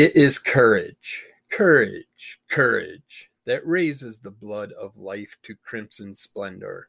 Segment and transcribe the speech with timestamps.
[0.00, 6.88] It is courage, courage, courage that raises the blood of life to crimson splendor.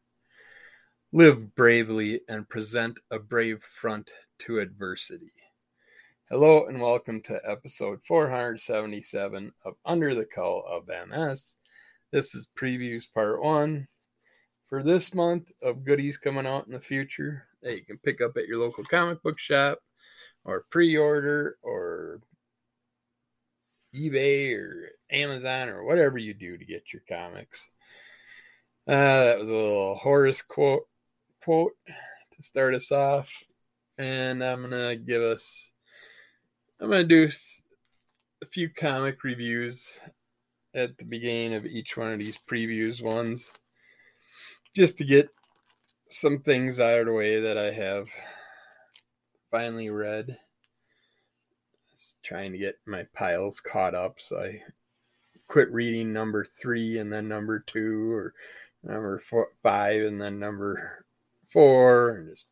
[1.12, 4.10] Live bravely and present a brave front
[4.40, 5.34] to adversity.
[6.30, 11.56] Hello and welcome to episode 477 of Under the Cowl of MS.
[12.12, 13.90] This is previews part one
[14.70, 18.38] for this month of goodies coming out in the future that you can pick up
[18.38, 19.80] at your local comic book shop
[20.46, 22.22] or pre order or
[23.96, 27.68] eBay or Amazon or whatever you do to get your comics.
[28.88, 30.88] Uh, that was a little Horace quote
[31.44, 33.30] quote to start us off,
[33.98, 35.72] and I'm gonna give us.
[36.80, 37.30] I'm gonna do
[38.42, 40.00] a few comic reviews
[40.74, 43.52] at the beginning of each one of these previews ones,
[44.76, 45.30] just to get
[46.10, 48.08] some things out of the way that I have
[49.52, 50.38] finally read
[52.32, 54.16] trying to get my piles caught up.
[54.20, 54.62] So I
[55.50, 58.34] quit reading number three and then number two, or
[58.84, 61.06] number four, five and then number
[61.52, 62.46] four, and just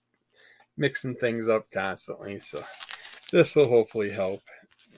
[0.75, 2.39] mixing things up constantly.
[2.39, 2.61] So
[3.31, 4.41] this will hopefully help.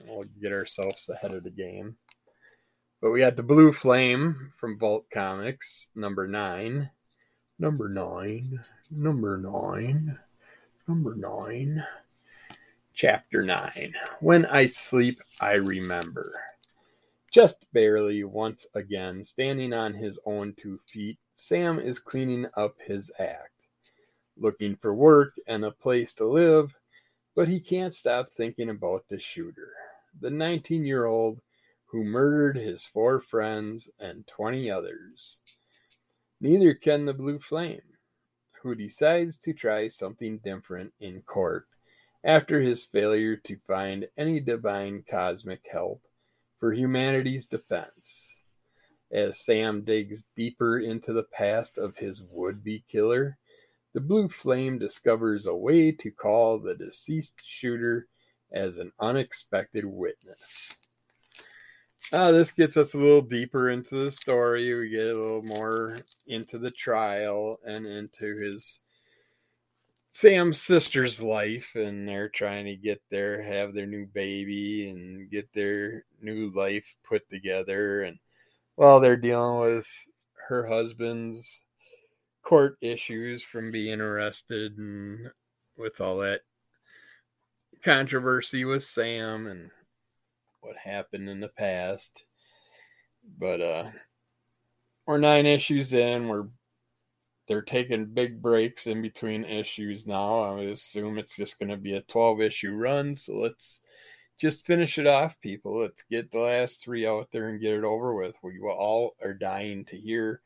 [0.04, 1.94] We'll get ourselves ahead of the game.
[3.00, 6.90] But we got the Blue Flame from Vault Comics, number nine.
[7.56, 8.58] Number nine.
[8.90, 10.18] Number nine.
[10.88, 11.84] Number nine.
[12.94, 16.30] Chapter 9 When I Sleep, I Remember.
[17.32, 23.10] Just barely, once again, standing on his own two feet, Sam is cleaning up his
[23.18, 23.66] act,
[24.36, 26.74] looking for work and a place to live,
[27.34, 29.72] but he can't stop thinking about the shooter,
[30.20, 31.40] the 19 year old
[31.86, 35.38] who murdered his four friends and 20 others.
[36.42, 37.80] Neither can the Blue Flame,
[38.60, 41.66] who decides to try something different in court
[42.24, 46.02] after his failure to find any divine cosmic help
[46.58, 48.36] for humanity's defense.
[49.10, 53.38] As Sam digs deeper into the past of his would be killer,
[53.92, 58.08] the blue flame discovers a way to call the deceased shooter
[58.52, 60.74] as an unexpected witness.
[62.12, 64.74] Uh, this gets us a little deeper into the story.
[64.74, 68.80] We get a little more into the trial and into his
[70.12, 75.50] Sam's sister's life, and they're trying to get their have their new baby and get
[75.54, 78.02] their new life put together.
[78.02, 78.18] And
[78.76, 79.86] while they're dealing with
[80.48, 81.60] her husband's
[82.42, 85.30] court issues from being arrested and
[85.78, 86.42] with all that
[87.82, 89.70] controversy with Sam and
[90.60, 92.24] what happened in the past.
[93.38, 93.90] But uh
[95.06, 96.46] we're nine issues in, we're
[97.52, 100.40] they're taking big breaks in between issues now.
[100.40, 103.14] I would assume it's just going to be a 12 issue run.
[103.14, 103.82] So let's
[104.40, 105.80] just finish it off, people.
[105.80, 108.38] Let's get the last three out there and get it over with.
[108.42, 110.40] We all are dying to hear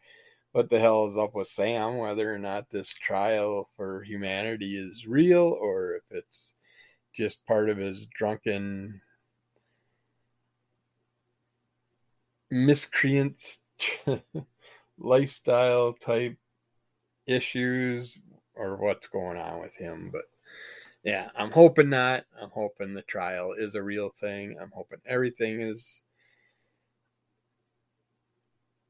[0.50, 5.06] what the hell is up with Sam, whether or not this trial for humanity is
[5.06, 6.56] real or if it's
[7.14, 9.00] just part of his drunken
[12.50, 13.60] miscreants
[14.98, 16.36] lifestyle type
[17.26, 18.19] issues
[18.54, 20.10] or what's going on with him.
[20.12, 20.25] But
[21.04, 22.25] yeah, I'm hoping not.
[22.41, 24.56] I'm hoping the trial is a real thing.
[24.60, 26.03] I'm hoping everything is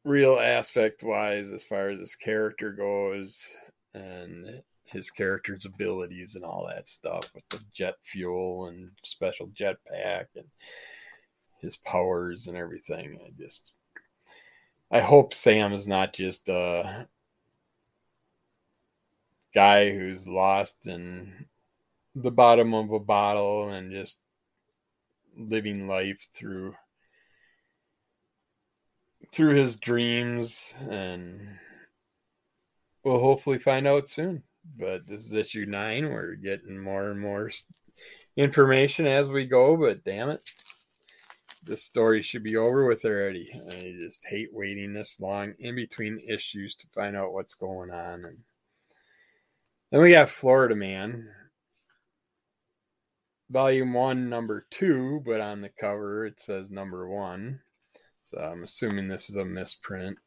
[0.05, 3.51] real aspect wise as far as his character goes
[3.93, 10.27] and his character's abilities and all that stuff with the jet fuel and special jetpack
[10.37, 10.47] and
[11.61, 13.19] his powers and everything.
[13.27, 13.73] I just
[14.91, 17.05] I hope Sam is not just uh
[19.57, 21.47] guy who's lost in
[22.15, 24.19] the bottom of a bottle and just
[25.35, 26.75] living life through
[29.33, 31.41] through his dreams and
[33.03, 34.43] we'll hopefully find out soon.
[34.79, 37.51] But this is issue 9 we're getting more and more
[38.37, 40.45] information as we go but damn it
[41.63, 43.51] this story should be over with already.
[43.73, 48.25] I just hate waiting this long in between issues to find out what's going on
[48.27, 48.39] and
[49.91, 51.29] then we got Florida Man,
[53.51, 57.61] volume one, number two, but on the cover it says number one.
[58.25, 60.19] So I'm assuming this is a misprint.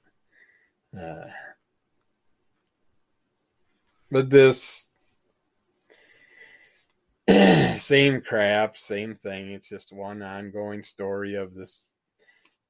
[0.98, 1.28] Uh,
[4.10, 4.88] but this
[7.78, 9.52] same crap, same thing.
[9.52, 11.84] It's just one ongoing story of this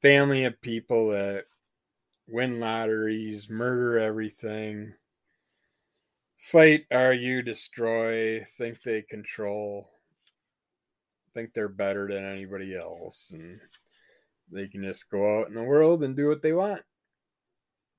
[0.02, 1.46] family of people that
[2.28, 4.94] win lotteries, murder everything,
[6.42, 9.90] fight, argue, destroy, think they control
[11.34, 13.60] think they're better than anybody else and
[14.52, 16.82] they can just go out in the world and do what they want.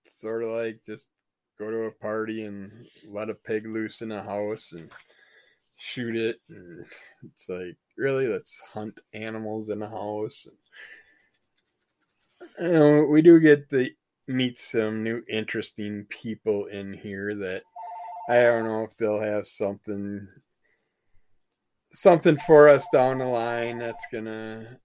[0.04, 1.08] It's sort of like just
[1.58, 4.90] go to a party and let a pig loose in a house and
[5.78, 6.40] shoot it.
[6.48, 6.84] And
[7.24, 10.46] it's like, really, let's hunt animals in the house.
[12.58, 13.88] You know, we do get to
[14.26, 17.62] meet some new interesting people in here that
[18.30, 20.28] I don't know if they'll have something
[21.92, 24.78] something for us down the line that's gonna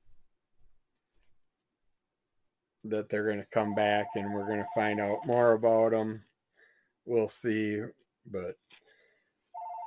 [2.86, 6.24] that they're gonna come back and we're gonna find out more about them.
[7.06, 7.82] We'll see,
[8.26, 8.58] but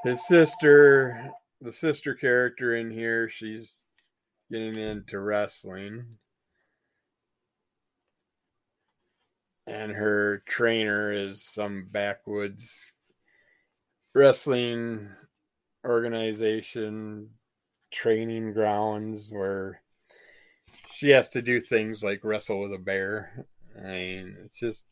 [0.05, 3.83] his sister, the sister character in here, she's
[4.53, 6.05] getting into wrestling.
[9.67, 12.93] And her trainer is some backwoods
[14.19, 15.09] wrestling
[15.87, 17.31] organization
[17.93, 19.81] training grounds where
[20.93, 23.47] she has to do things like wrestle with a bear.
[23.79, 24.85] I mean, it's just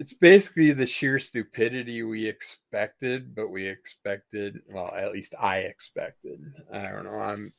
[0.00, 6.40] it's basically the sheer stupidity we expected, but we expected well, at least I expected.
[6.72, 7.14] I don't know.
[7.14, 7.52] I'm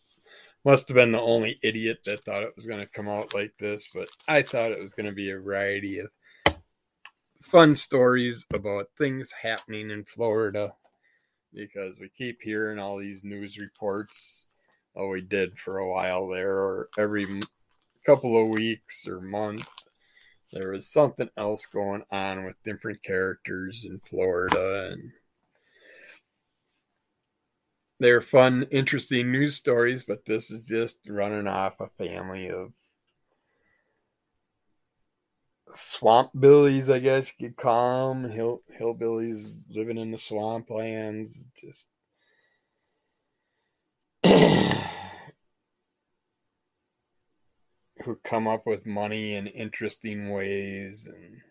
[0.65, 3.53] must have been the only idiot that thought it was going to come out like
[3.57, 6.09] this, but I thought it was going to be a variety of
[7.45, 10.73] fun stories about things happening in Florida
[11.53, 14.47] because we keep hearing all these news reports.
[14.95, 17.41] Oh, we did for a while there, or every
[18.05, 19.67] couple of weeks or month,
[20.51, 25.11] there was something else going on with different characters in Florida, and
[27.99, 30.03] they're fun, interesting news stories.
[30.03, 32.71] But this is just running off a family of
[35.77, 38.29] swamp billies, I guess you could call them.
[38.29, 41.45] Hill hillbillies living in the swamplands.
[41.57, 41.87] Just
[48.05, 51.41] who come up with money in interesting ways and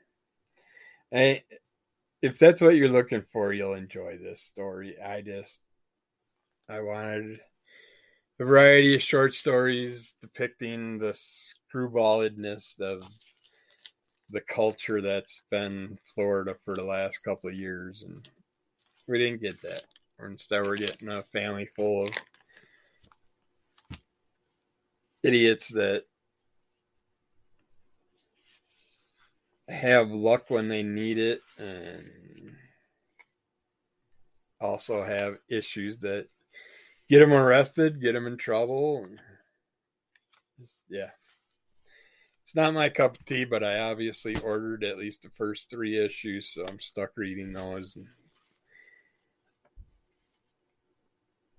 [1.12, 1.42] I,
[2.22, 5.60] if that's what you're looking for you'll enjoy this story i just
[6.68, 7.40] i wanted
[8.40, 11.16] a variety of short stories depicting the
[11.74, 13.02] screwballedness of
[14.34, 18.28] the culture that's been Florida for the last couple of years, and
[19.06, 19.84] we didn't get that.
[20.20, 22.10] Instead, we're getting a family full of
[25.22, 26.04] idiots that
[29.68, 32.56] have luck when they need it, and
[34.60, 36.26] also have issues that
[37.08, 39.20] get them arrested, get them in trouble, and
[40.58, 41.10] just yeah
[42.54, 46.50] not my cup of tea, but I obviously ordered at least the first three issues,
[46.50, 47.98] so I'm stuck reading those.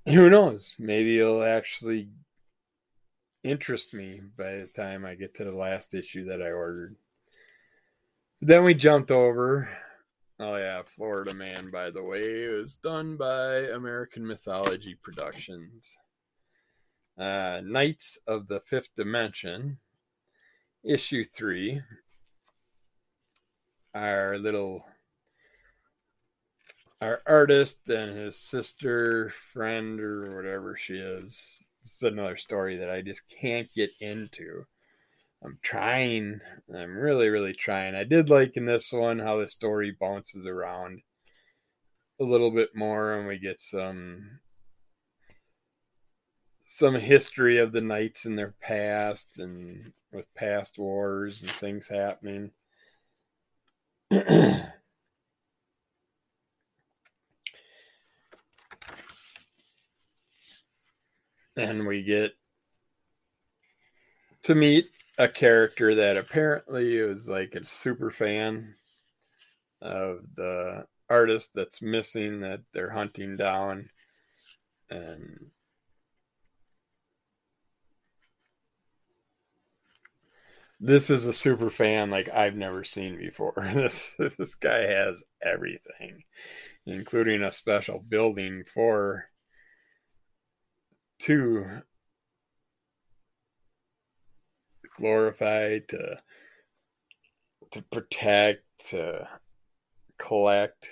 [0.08, 0.74] Who knows?
[0.80, 2.10] Maybe it'll actually
[3.44, 6.96] interest me by the time I get to the last issue that I ordered.
[8.40, 9.70] But then we jumped over.
[10.40, 15.90] Oh yeah, Florida Man, by the way, it was done by American Mythology Productions.
[17.18, 19.80] Uh, Knights of the Fifth Dimension
[20.86, 21.82] issue three,
[23.94, 24.86] our little
[27.02, 31.64] our artist and his sister friend or whatever she is.
[31.84, 34.66] This is another story that I just can't get into.
[35.44, 36.40] I'm trying.
[36.74, 37.96] I'm really, really trying.
[37.96, 41.02] I did like in this one how the story bounces around
[42.20, 44.40] a little bit more and we get some
[46.76, 52.52] some history of the knights in their past and with past wars and things happening.
[54.12, 54.74] and
[61.88, 62.34] we get
[64.44, 68.76] to meet a character that apparently is like a super fan
[69.82, 73.90] of the artist that's missing that they're hunting down
[74.90, 75.52] and
[80.80, 83.54] this is a super fan like I've never seen before.
[83.74, 86.24] this this guy has everything,
[86.86, 89.26] including a special building for
[91.20, 91.82] to
[94.98, 96.18] glorify, to
[97.72, 99.28] to protect, to
[100.18, 100.88] collect,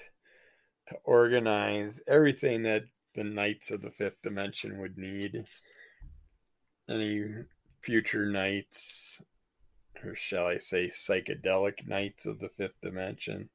[0.88, 2.84] to organize everything that
[3.16, 5.46] the knights of the fifth dimension would need.
[6.90, 7.24] Any
[7.82, 9.22] future knights
[10.06, 13.50] or shall I say, psychedelic knights of the fifth dimension,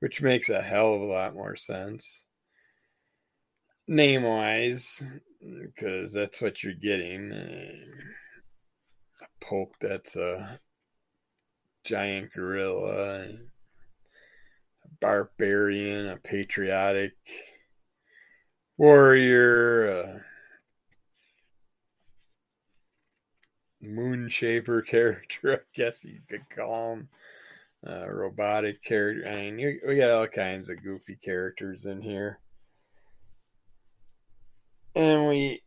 [0.00, 2.24] which makes a hell of a lot more sense.
[3.86, 5.04] name wise,
[5.40, 7.32] because that's what you're getting.
[7.32, 10.58] Uh, a poke that's a
[11.84, 13.28] giant gorilla, a
[15.00, 17.12] barbarian, a patriotic
[18.78, 20.24] warrior,
[23.86, 27.08] moonshaper character, I guess you could call him.
[27.86, 29.30] Uh, robotic character.
[29.30, 32.40] I mean, we got all kinds of goofy characters in here
[34.94, 35.62] and we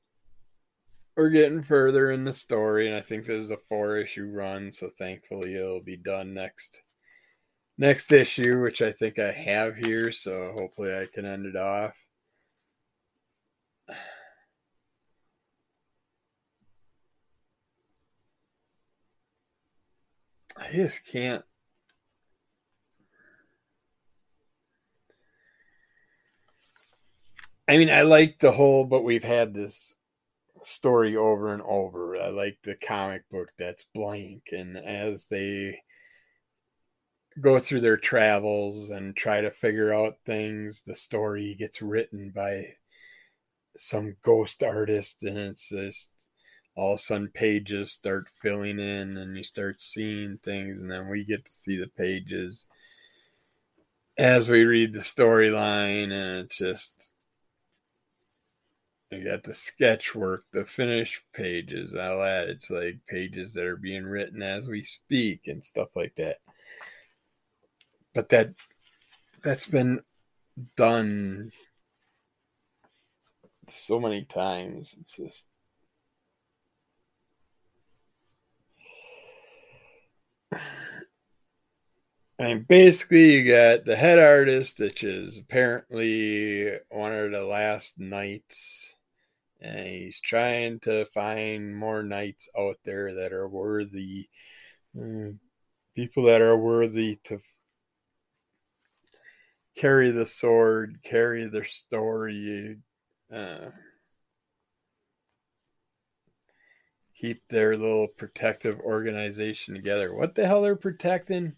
[1.15, 4.71] we're getting further in the story, and I think this is a four issue run,
[4.71, 6.81] so thankfully it'll be done next
[7.77, 11.95] next issue, which I think I have here, so hopefully I can end it off.
[20.67, 21.43] I just can't
[27.69, 29.93] I mean, I like the whole, but we've had this
[30.63, 32.17] story over and over.
[32.17, 35.81] I like the comic book that's blank, and as they
[37.41, 42.73] go through their travels and try to figure out things, the story gets written by
[43.77, 46.09] some ghost artist, and it's just
[46.77, 51.09] all of a sudden pages start filling in, and you start seeing things, and then
[51.09, 52.65] we get to see the pages
[54.17, 57.11] as we read the storyline, and it's just
[59.11, 62.49] you got the sketch work, the finished pages, all that.
[62.49, 66.37] It's like pages that are being written as we speak and stuff like that.
[68.13, 68.53] But that
[69.43, 70.01] that's been
[70.75, 71.51] done
[73.67, 74.95] so many times.
[74.99, 75.47] It's just
[82.39, 87.99] I mean, basically, you got the head artist, which is apparently one of the last
[87.99, 88.95] knights
[89.61, 94.29] and he's trying to find more knights out there that are worthy,
[94.99, 95.31] uh,
[95.95, 97.39] people that are worthy to
[99.75, 102.77] carry the sword, carry their story,
[103.33, 103.69] uh,
[107.15, 110.13] keep their little protective organization together.
[110.13, 111.55] What the hell they're protecting?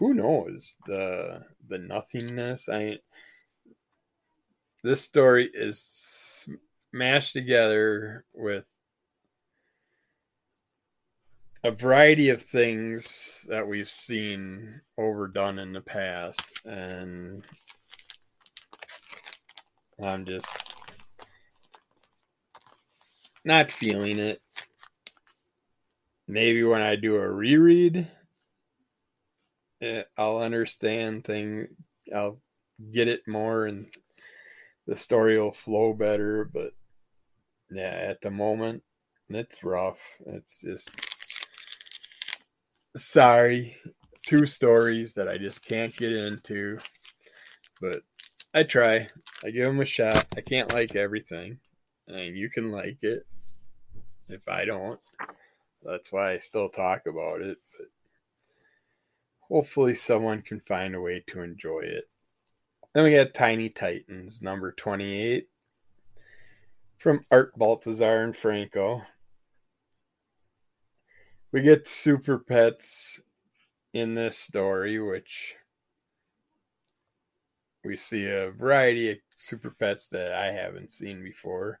[0.00, 0.76] Who knows?
[0.86, 2.70] The the nothingness.
[2.70, 3.00] I
[4.82, 6.48] this story is
[6.90, 8.64] mashed together with
[11.62, 17.44] a variety of things that we've seen overdone in the past and
[20.02, 20.48] I'm just
[23.44, 24.40] not feeling it.
[26.26, 28.08] Maybe when I do a reread,
[29.82, 31.68] Eh, I'll understand thing.
[32.14, 32.40] I'll
[32.92, 33.86] get it more, and
[34.86, 36.44] the story will flow better.
[36.44, 36.72] But
[37.70, 38.82] yeah, at the moment,
[39.28, 40.00] it's rough.
[40.26, 40.90] It's just
[42.96, 43.76] sorry,
[44.22, 46.78] two stories that I just can't get into,
[47.80, 48.02] but
[48.52, 49.08] I try.
[49.44, 50.26] I give them a shot.
[50.36, 51.58] I can't like everything,
[52.08, 53.26] and you can like it.
[54.28, 55.00] If I don't,
[55.82, 57.58] that's why I still talk about it.
[57.76, 57.86] But
[59.50, 62.08] hopefully, someone can find a way to enjoy it.
[62.92, 65.48] Then we got Tiny Titans, number 28
[66.98, 69.02] from Art Baltazar and Franco.
[71.52, 73.20] We get super pets
[73.92, 75.54] in this story, which
[77.84, 81.80] we see a variety of super pets that I haven't seen before,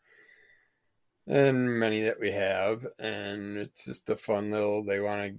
[1.26, 2.86] and many that we have.
[2.98, 5.38] And it's just a fun little, they want to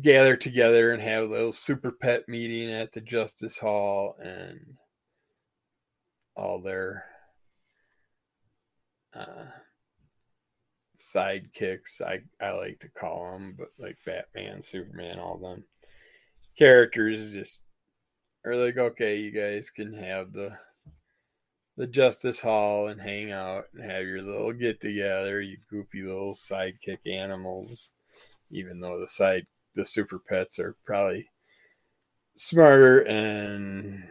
[0.00, 4.78] gather together and have a little super pet meeting at the Justice Hall, and
[6.36, 7.04] all their
[9.14, 9.46] uh,
[11.14, 12.00] sidekicks.
[12.00, 15.64] I I like to call them, but like Batman, Superman, all them
[16.56, 17.62] characters just
[18.44, 20.56] are like, okay, you guys can have the
[21.76, 26.34] the Justice Hall and hang out and have your little get together, you goopy little
[26.34, 27.92] sidekick animals.
[28.50, 31.28] Even though the side the super pets are probably
[32.36, 34.04] smarter and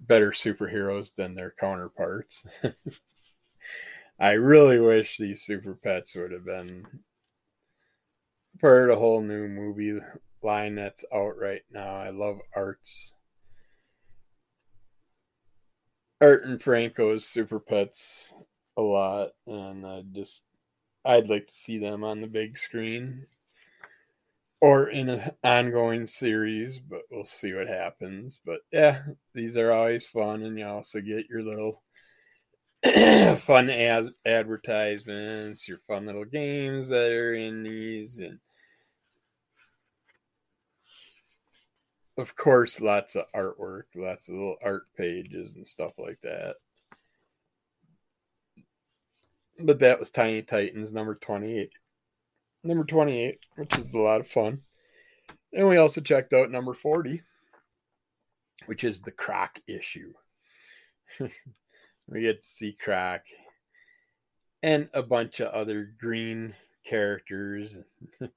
[0.00, 2.44] better superheroes than their counterparts.
[4.20, 6.86] I really wish these super pets would have been
[8.60, 9.98] part of a whole new movie
[10.42, 11.96] line that's out right now.
[11.96, 13.14] I love Art's
[16.20, 18.34] Art and Franco's super pets
[18.76, 20.42] a lot, and I just
[21.04, 23.26] I'd like to see them on the big screen.
[24.60, 28.40] Or in an ongoing series, but we'll see what happens.
[28.44, 29.02] But yeah,
[29.34, 31.82] these are always fun, and you also get your little
[33.38, 38.38] fun as advertisements, your fun little games that are in these, and
[42.16, 46.56] of course, lots of artwork, lots of little art pages and stuff like that.
[49.60, 51.70] But that was Tiny Titans number 28
[52.62, 54.62] number 28, which is a lot of fun.
[55.52, 57.22] And we also checked out number 40,
[58.66, 60.12] which is the Croc issue.
[62.08, 63.22] we get to see Croc
[64.62, 67.76] and a bunch of other green characters.
[68.22, 68.28] uh,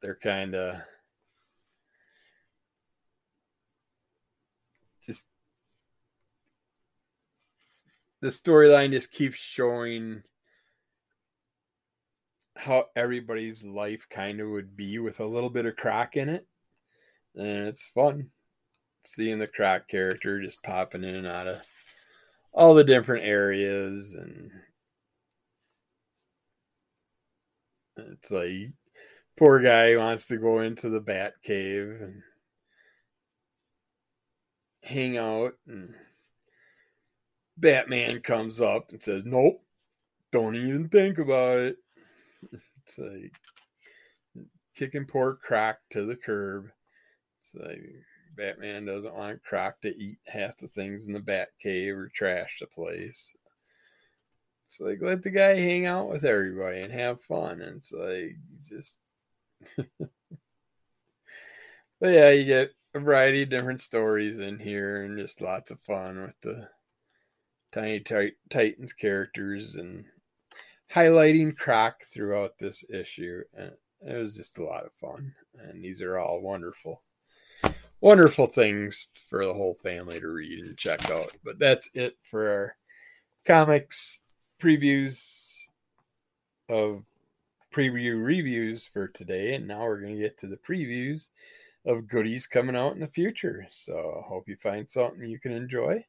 [0.00, 0.76] they're kind of
[5.04, 5.26] just
[8.20, 10.22] the storyline just keeps showing
[12.56, 16.46] how everybody's life kind of would be with a little bit of Croc in it.
[17.36, 18.30] And it's fun
[19.04, 21.60] seeing the Croc character just popping in and out of
[22.52, 24.50] all the different areas and
[27.96, 28.72] it's like
[29.36, 32.22] poor guy wants to go into the bat cave and
[34.82, 35.94] hang out and
[37.58, 39.62] Batman comes up and says, Nope,
[40.30, 41.76] don't even think about it.
[42.52, 43.32] It's like
[44.74, 46.70] kicking poor Croc to the curb.
[47.40, 47.82] It's like
[48.36, 52.58] Batman doesn't want Croc to eat half the things in the Bat Cave or trash
[52.60, 53.34] the place.
[54.66, 57.60] It's like let the guy hang out with everybody and have fun.
[57.60, 58.36] And it's like
[58.68, 58.98] just
[62.00, 65.80] But yeah, you get a variety of different stories in here and just lots of
[65.80, 66.68] fun with the
[67.72, 68.00] Tiny
[68.50, 70.04] Titans characters and
[70.92, 73.42] highlighting Croc throughout this issue.
[73.56, 75.34] And it was just a lot of fun.
[75.58, 77.02] And these are all wonderful,
[78.00, 81.32] wonderful things for the whole family to read and check out.
[81.44, 82.76] But that's it for our
[83.44, 84.20] comics
[84.60, 85.64] previews
[86.68, 87.04] of
[87.72, 89.54] preview reviews for today.
[89.54, 91.28] And now we're going to get to the previews
[91.84, 93.66] of goodies coming out in the future.
[93.70, 96.04] So I hope you find something you can enjoy.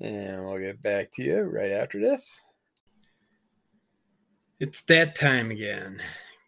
[0.00, 2.40] And we'll get back to you right after this.
[4.60, 6.00] It's that time again.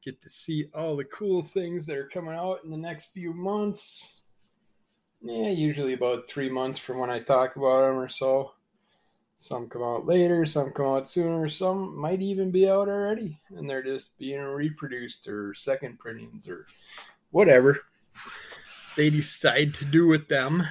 [0.05, 3.33] Get to see all the cool things that are coming out in the next few
[3.33, 4.23] months.
[5.23, 8.53] Yeah, usually about three months from when I talk about them or so.
[9.37, 13.69] Some come out later, some come out sooner, some might even be out already, and
[13.69, 16.67] they're just being reproduced or second printings or
[17.31, 17.81] whatever
[18.97, 20.63] they decide to do with them.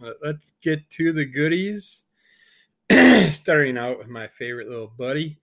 [0.00, 2.02] Let's get to the goodies.
[3.30, 5.38] Starting out with my favorite little buddy,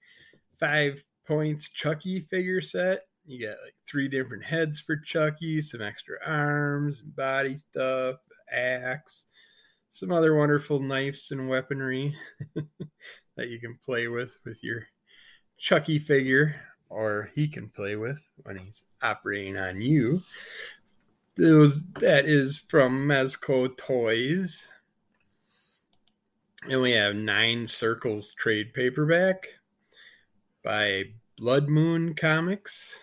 [0.60, 3.02] five points Chucky figure set.
[3.26, 8.18] You got like three different heads for Chucky, some extra arms, body stuff,
[8.52, 9.26] axe,
[9.92, 12.16] some other wonderful knives and weaponry
[13.38, 14.84] that you can play with with your
[15.58, 16.56] Chucky figure,
[16.89, 20.22] or he can play with when he's operating on you.
[21.36, 24.67] Those that is from Mezco Toys.
[26.69, 29.48] And we have Nine Circles trade paperback
[30.63, 32.98] by Blood Moon Comics.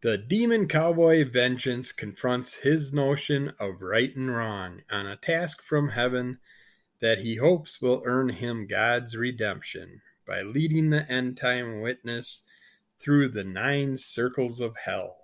[0.00, 5.90] The demon cowboy Vengeance confronts his notion of right and wrong on a task from
[5.90, 6.38] heaven
[7.00, 12.42] that he hopes will earn him God's redemption by leading the end time witness
[12.98, 15.18] through the nine circles of hell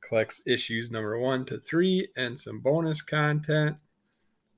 [0.00, 3.76] collects issues number one to three and some bonus content.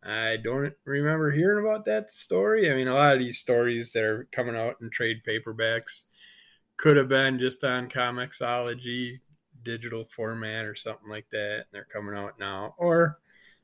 [0.03, 2.70] I don't remember hearing about that story.
[2.70, 6.05] I mean, a lot of these stories that are coming out in trade paperbacks
[6.76, 9.20] could have been just on Comixology
[9.62, 11.57] digital format or something like that.
[11.57, 12.74] And they're coming out now.
[12.79, 13.18] Or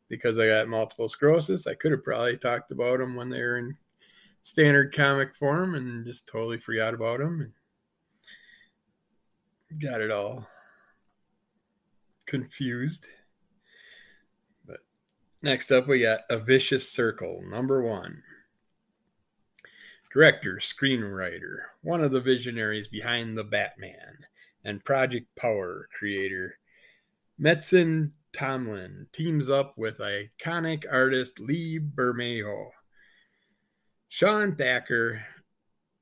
[0.09, 3.59] because I got multiple sclerosis, I could have probably talked about them when they were
[3.59, 3.77] in
[4.43, 7.41] standard comic form and just totally forgot about them
[9.71, 10.47] and got it all
[12.27, 13.09] confused.
[14.67, 14.81] But
[15.43, 18.23] next up, we got A Vicious Circle, number one.
[20.13, 24.19] Director, screenwriter, one of the visionaries behind The Batman,
[24.65, 26.59] and Project Power creator,
[27.41, 32.71] Mattson Tomlin teams up with iconic artist Lee Bermejo.
[34.09, 35.25] Sean Thacker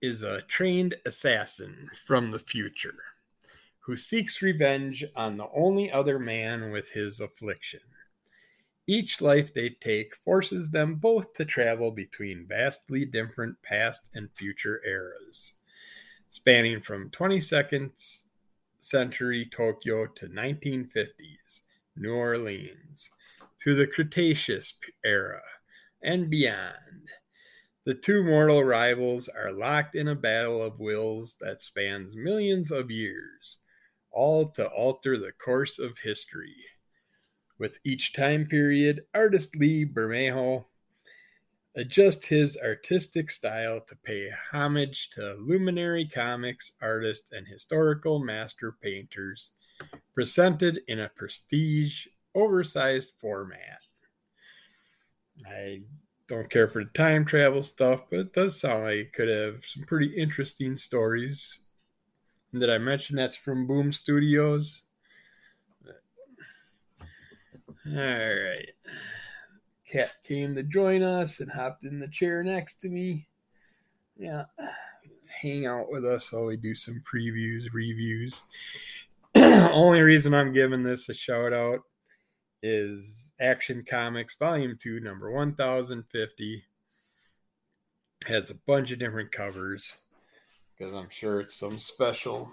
[0.01, 2.95] is a trained assassin from the future
[3.87, 7.81] who seeks revenge on the only other man with his affliction.
[8.87, 14.81] Each life they take forces them both to travel between vastly different past and future
[14.87, 15.55] eras.
[16.29, 17.91] spanning from 22nd
[18.81, 21.63] century Tokyo to 1950s
[21.97, 23.11] New Orleans
[23.63, 25.43] to the Cretaceous era
[26.03, 27.09] and beyond.
[27.85, 32.91] The two mortal rivals are locked in a battle of wills that spans millions of
[32.91, 33.59] years,
[34.15, 36.57] all to alter the course of history.
[37.59, 40.65] With each time period, artist Lee Bermejo
[41.77, 49.53] adjusts his artistic style to pay homage to luminary comics artists and historical master painters,
[50.15, 53.81] presented in a prestige, oversized format.
[55.47, 55.83] I
[56.29, 59.65] don't care for the time travel stuff, but it does sound like it could have
[59.65, 61.64] some pretty interesting stories.
[62.55, 64.83] Did I mention that's from Boom Studios?
[67.87, 68.71] All right.
[69.91, 73.27] Cat came to join us and hopped in the chair next to me.
[74.17, 74.45] Yeah,
[75.43, 78.43] hang out with us while we do some previews, reviews.
[79.35, 81.81] Only reason I'm giving this a shout out
[82.63, 86.63] is Action Comics Volume 2, number 1050.
[88.27, 89.97] Has a bunch of different covers
[90.77, 92.51] because I'm sure it's some special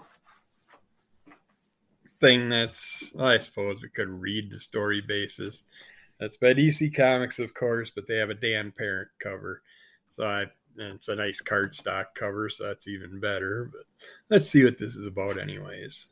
[2.20, 5.64] thing that's, I suppose we could read the story basis.
[6.20, 9.62] That's by DC Comics, of course, but they have a Dan Parent cover.
[10.08, 13.70] So I, it's a nice cardstock cover, so that's even better.
[13.72, 13.84] But
[14.30, 16.08] let's see what this is about, anyways.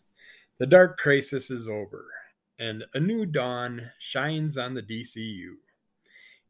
[0.59, 2.07] The Dark Crisis is over
[2.61, 5.55] and a new dawn shines on the DCU.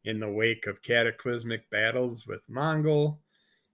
[0.03, 3.17] In the wake of cataclysmic battles with Mongul,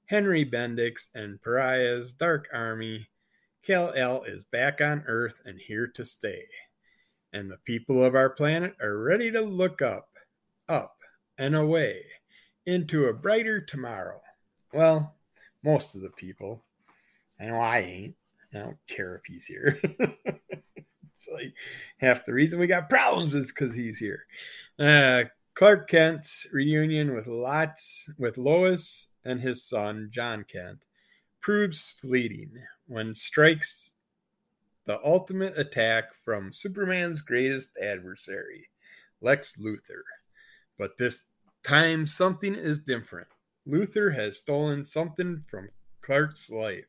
[0.08, 3.08] Henry Bendix, and Pariah's Dark Army,
[3.64, 6.46] Kal-El is back on Earth and here to stay.
[7.34, 10.08] And the people of our planet are ready to look up,
[10.70, 10.96] up,
[11.38, 12.04] and away
[12.66, 14.22] into a brighter tomorrow.
[14.72, 15.14] Well,
[15.62, 16.64] most of the people.
[17.38, 18.16] I know I ain't.
[18.54, 19.78] I don't care if he's here.
[19.84, 21.54] it's like
[21.98, 24.26] half the reason we got problems is because he's here.
[24.80, 30.86] Uh, Clark Kent's reunion with lots with Lois and his son Jon Kent
[31.42, 32.52] proves fleeting
[32.88, 33.92] when strikes
[34.86, 38.70] the ultimate attack from Superman's greatest adversary,
[39.22, 40.04] Lex Luthor.
[40.78, 41.24] But this
[41.64, 43.28] time something is different.
[43.68, 45.70] Luthor has stolen something from
[46.02, 46.86] Clark's life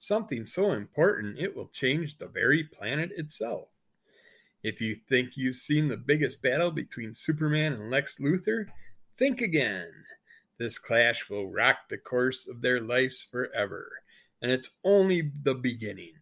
[0.00, 3.68] something so important it will change the very planet itself.
[4.62, 8.66] If you think you've seen the biggest battle between Superman and Lex Luthor,
[9.16, 9.90] think again.
[10.60, 13.90] This clash will rock the course of their lives forever,
[14.42, 16.12] and it's only the beginning.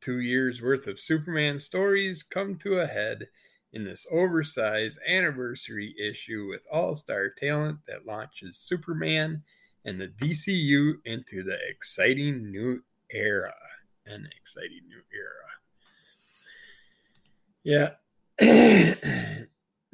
[0.00, 3.28] Two years worth of Superman stories come to a head
[3.74, 9.42] in this oversized anniversary issue with all star talent that launches Superman
[9.84, 13.52] and the DCU into the exciting new era.
[14.06, 15.50] An exciting new era.
[18.40, 19.20] Yeah.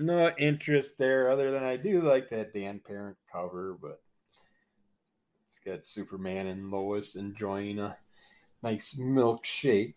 [0.00, 4.00] no interest there other than I do like that Dan Parent cover, but
[5.48, 7.96] it's got Superman and Lois enjoying a
[8.62, 9.94] nice milkshake.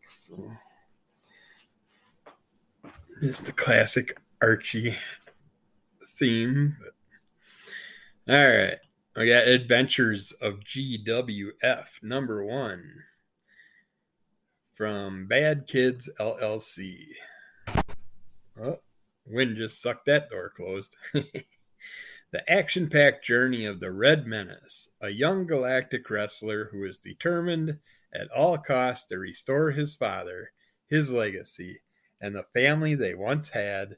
[3.21, 4.97] It's the classic Archie
[6.17, 6.75] theme.
[8.27, 8.77] All right.
[9.15, 13.03] We got Adventures of GWF number one
[14.73, 17.05] from Bad Kids LLC.
[18.59, 18.79] Oh,
[19.25, 20.95] wind just sucked that door closed.
[21.13, 27.79] the action packed journey of the Red Menace, a young galactic wrestler who is determined
[28.13, 30.51] at all costs to restore his father,
[30.87, 31.81] his legacy,
[32.21, 33.97] and the family they once had,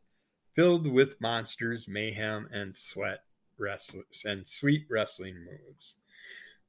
[0.55, 3.19] filled with monsters, mayhem, and sweat
[3.57, 5.95] wrestlers and sweet wrestling moves.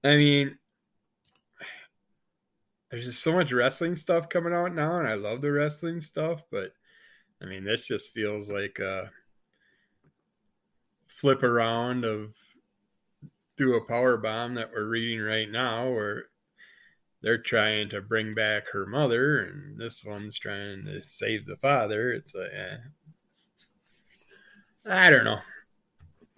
[0.05, 0.59] I mean,
[2.90, 6.42] there's just so much wrestling stuff coming out now, and I love the wrestling stuff,
[6.51, 6.73] but
[7.42, 9.11] I mean, this just feels like a
[11.07, 12.35] flip around of
[13.57, 16.27] do a power bomb that we're reading right now, where
[17.22, 22.12] they're trying to bring back her mother, and this one's trying to save the father.
[22.12, 22.77] It's like, eh.
[24.88, 25.40] I don't know.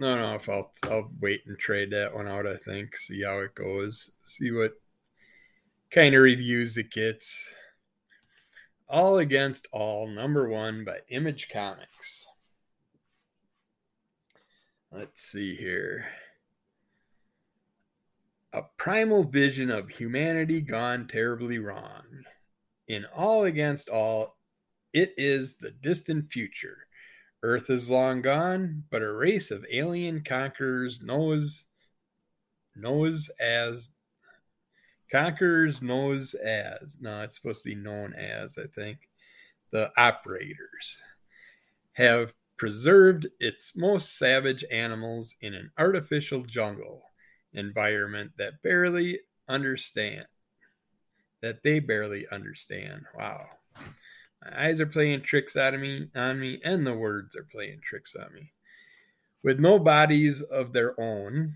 [0.01, 2.47] I don't know if I'll I'll wait and trade that one out.
[2.47, 4.11] I think see how it goes.
[4.25, 4.73] See what
[5.91, 7.53] kind of reviews it gets.
[8.91, 12.27] All Against All, number one by Image Comics.
[14.91, 16.07] Let's see here.
[18.55, 22.25] A primal vision of humanity gone terribly wrong.
[22.87, 24.39] In All Against All,
[24.95, 26.87] it is the distant future.
[27.43, 31.65] Earth is long gone, but a race of alien conquerors knows
[32.75, 33.91] knows as
[35.11, 38.99] Conquerors knows as, no, it's supposed to be known as, I think,
[39.71, 41.01] the operators,
[41.93, 47.03] have preserved its most savage animals in an artificial jungle
[47.53, 50.27] environment that barely understand
[51.41, 53.05] that they barely understand.
[53.17, 53.47] Wow.
[54.45, 57.81] My eyes are playing tricks out of me on me and the words are playing
[57.83, 58.53] tricks on me.
[59.43, 61.55] With no bodies of their own,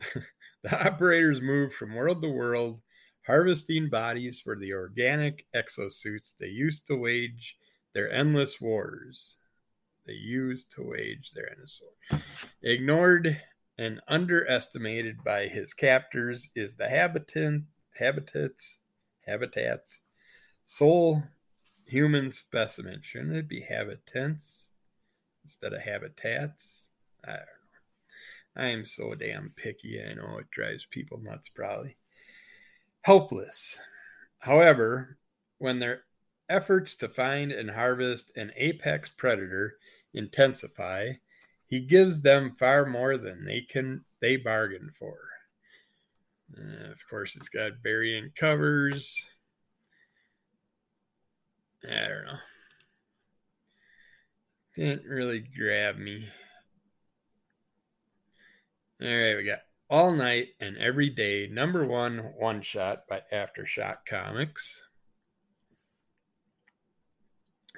[0.70, 2.80] the operators move from world to world
[3.26, 7.56] harvesting bodies for the organic exosuits they used to wage
[7.94, 9.36] their endless wars
[10.06, 12.20] they used to wage their endless war.
[12.62, 13.40] Ignored
[13.78, 17.64] and underestimated by his captors is the habitant,
[17.98, 18.78] habitats,
[19.26, 20.00] habitats,
[20.64, 21.22] sole
[21.86, 23.00] human specimen.
[23.02, 24.70] Shouldn't it be habitants
[25.44, 26.90] instead of habitats?
[27.24, 27.38] I.
[28.56, 30.00] I am so damn picky.
[30.02, 31.96] I know it drives people nuts, probably.
[33.02, 33.78] Helpless.
[34.40, 35.18] However,
[35.58, 36.02] when their
[36.48, 39.76] efforts to find and harvest an apex predator
[40.12, 41.12] intensify,
[41.66, 45.16] he gives them far more than they can they bargain for.
[46.56, 49.24] Uh, of course, it's got variant covers.
[51.88, 52.38] I don't know.
[54.74, 56.28] Didn't really grab me.
[59.02, 64.06] All right, we got All Night and Every Day, number one one shot by Aftershock
[64.06, 64.80] Comics.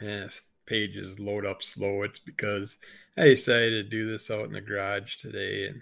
[0.03, 2.77] And if pages load up slow, it's because
[3.17, 5.81] I decided to do this out in the garage today and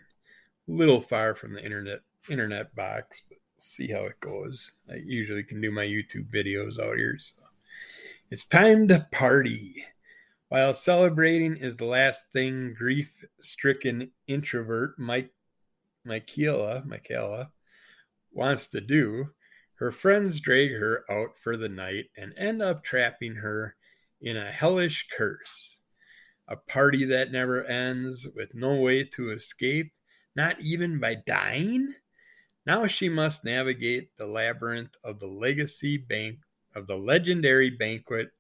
[0.69, 4.71] a little far from the internet internet box, but see how it goes.
[4.89, 7.19] I usually can do my YouTube videos out here.
[7.19, 7.43] So
[8.31, 9.87] it's time to party.
[10.53, 15.31] While celebrating is the last thing grief stricken introvert Mike
[16.05, 17.51] Michaela, Michaela
[18.33, 19.31] wants to do,
[19.77, 23.77] her friends drag her out for the night and end up trapping her
[24.21, 25.79] in a hellish curse.
[26.49, 29.91] A party that never ends with no way to escape,
[30.37, 31.95] not even by dying?
[32.67, 36.41] Now she must navigate the labyrinth of the legacy bank
[36.75, 38.33] of the legendary banquet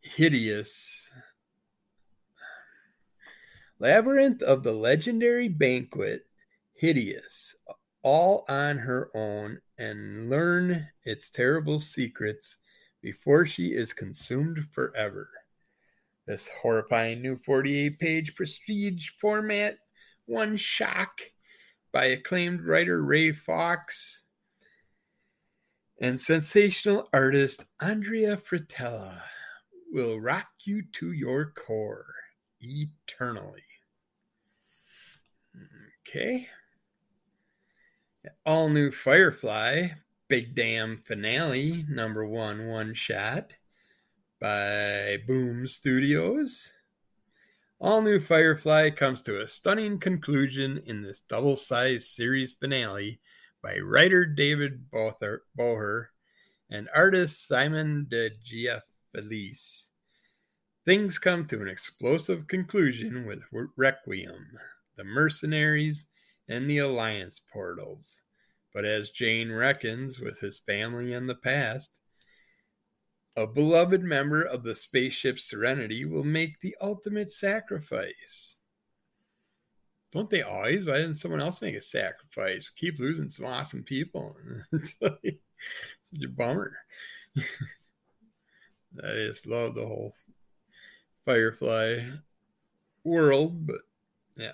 [0.00, 1.10] hideous
[3.78, 6.26] labyrinth of the legendary banquet
[6.74, 7.54] hideous
[8.02, 12.58] all on her own and learn its terrible secrets
[13.02, 15.28] before she is consumed forever.
[16.26, 19.78] This horrifying new 48 page prestige format,
[20.26, 21.20] one shock
[21.92, 24.22] by acclaimed writer Ray Fox
[26.00, 29.22] and sensational artist Andrea Fritella
[29.92, 32.14] will rock you to your core
[32.60, 33.62] eternally.
[36.06, 36.48] Okay.
[38.44, 39.88] All new Firefly
[40.28, 43.54] Big Damn Finale, number one one shot
[44.40, 46.72] by Boom Studios.
[47.80, 53.20] All New Firefly comes to a stunning conclusion in this double sized series finale
[53.62, 56.06] by writer David Booher
[56.70, 58.30] and artist Simon de
[59.14, 59.90] Gianfelice.
[60.84, 63.44] Things come to an explosive conclusion with
[63.76, 64.58] Requiem,
[64.96, 66.08] the Mercenaries,
[66.48, 68.22] and the Alliance portals.
[68.72, 71.98] But as Jayne reckons with his family and the past,
[73.36, 78.56] a beloved member of the spaceship Serenity will make the ultimate sacrifice.
[80.10, 80.86] Don't they always?
[80.86, 82.70] Why didn't someone else make a sacrifice?
[82.70, 84.36] We keep losing some awesome people.
[84.72, 85.40] it's like
[86.04, 86.78] such a bummer.
[88.96, 90.14] I just love the whole
[91.24, 92.04] Firefly
[93.04, 93.80] world, but
[94.36, 94.52] yeah.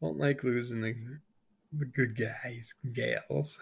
[0.00, 0.94] Don't like losing the
[1.72, 3.58] the good guys, gals.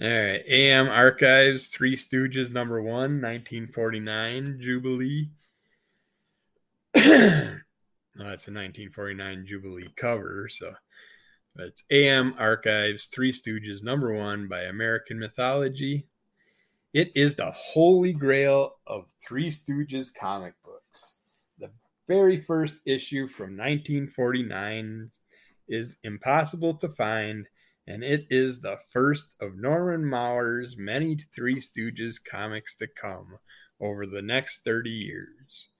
[0.00, 5.30] All right, AM Archives, Three Stooges, number one, 1949, Jubilee.
[6.96, 7.00] oh,
[8.16, 10.72] that's a 1949 Jubilee cover, so
[11.56, 16.08] it's AM Archives, Three Stooges, number one by American Mythology.
[16.94, 21.16] It is the holy grail of Three Stooges comic books.
[21.58, 21.72] The
[22.06, 25.10] very first issue from 1949
[25.66, 27.48] is impossible to find,
[27.88, 33.38] and it is the first of Norman Maurer's many Three Stooges comics to come
[33.80, 35.70] over the next 30 years.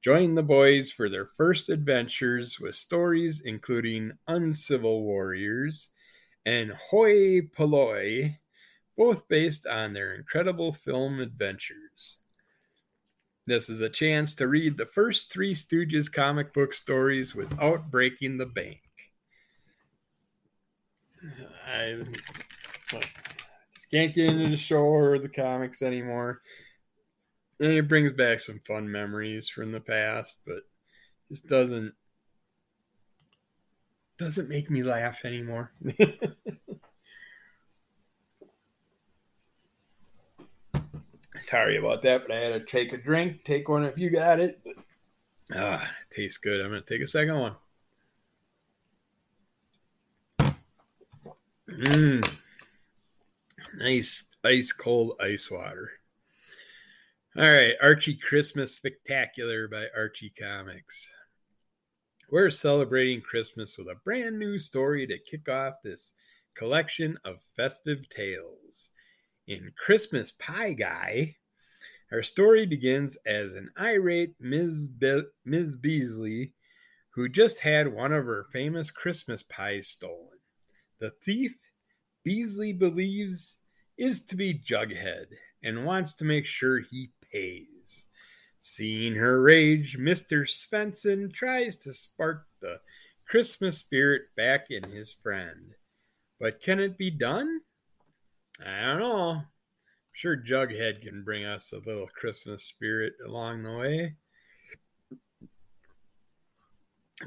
[0.00, 5.88] Join the boys for their first adventures with stories including Uncivil Warriors
[6.46, 8.38] and Hoi Polloi,
[8.96, 12.18] both based on their incredible film adventures.
[13.46, 18.38] This is a chance to read the first Three Stooges comic book stories without breaking
[18.38, 18.80] the bank.
[21.66, 22.04] I
[23.92, 26.40] can't get into the show or the comics anymore.
[27.60, 30.62] And it brings back some fun memories from the past, but
[31.28, 31.94] just doesn't
[34.18, 35.72] doesn't make me laugh anymore.
[41.42, 43.42] Sorry about that, but I had to take a drink.
[43.44, 44.62] Take one if you got it.
[45.52, 46.60] Ah, it tastes good.
[46.60, 47.56] I'm gonna take a second one.
[51.68, 52.32] Mmm.
[53.74, 55.90] Nice ice cold ice water.
[57.36, 61.08] All right, Archie Christmas Spectacular by Archie Comics.
[62.30, 66.12] We're celebrating Christmas with a brand new story to kick off this
[66.54, 68.90] collection of festive tales.
[69.46, 71.36] In Christmas Pie Guy,
[72.12, 74.88] our story begins as an irate Ms.
[74.88, 75.76] Be- Ms.
[75.76, 76.54] Beasley
[77.14, 80.38] who just had one of her famous Christmas pies stolen.
[80.98, 81.56] The thief,
[82.24, 83.58] Beasley believes,
[83.98, 85.26] is to be Jughead
[85.62, 88.06] and wants to make sure he pays.
[88.60, 90.48] Seeing her rage, Mr.
[90.48, 92.80] Svenson tries to spark the
[93.26, 95.74] Christmas spirit back in his friend.
[96.40, 97.60] But can it be done?
[98.60, 99.30] I don't know.
[99.30, 99.46] I'm
[100.12, 104.14] sure Jughead can bring us a little Christmas spirit along the way.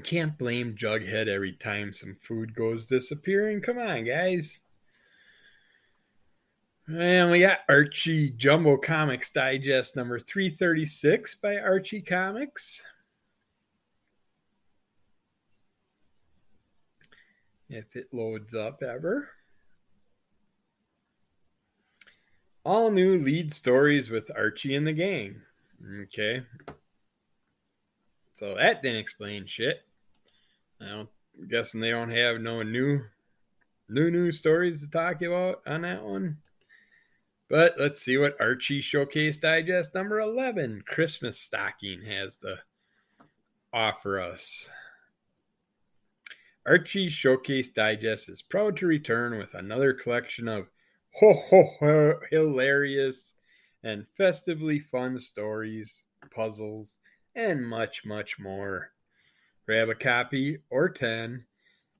[0.03, 3.61] Can't blame Jughead every time some food goes disappearing.
[3.61, 4.59] Come on, guys.
[6.87, 12.83] And we got Archie Jumbo Comics Digest number 336 by Archie Comics.
[17.69, 19.29] If it loads up ever.
[22.65, 25.41] All new lead stories with Archie and the gang.
[26.03, 26.43] Okay.
[28.33, 29.83] So that didn't explain shit.
[30.81, 33.01] I don't I'm guessing they don't have no new
[33.89, 36.37] new new stories to talk about on that one.
[37.49, 42.57] But let's see what Archie Showcase Digest number 11 Christmas Stocking has to
[43.71, 44.69] offer us.
[46.65, 50.67] Archie Showcase Digest is proud to return with another collection of
[51.19, 53.35] ho ho ho hilarious
[53.83, 56.97] and festively fun stories, puzzles,
[57.35, 58.91] and much, much more.
[59.65, 61.45] Grab a copy or 10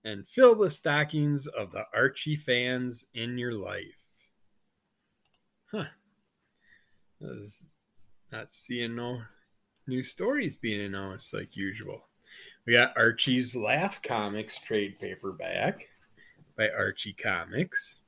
[0.03, 4.03] and fill the stockings of the Archie fans in your life.
[5.71, 5.85] Huh.
[8.31, 9.21] Not seeing no
[9.87, 12.07] new stories being announced like usual.
[12.65, 15.87] We got Archie's Laugh Comics trade paperback
[16.57, 17.99] by Archie Comics.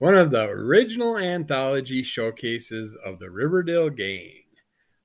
[0.00, 4.44] One of the original anthology showcases of the Riverdale gang.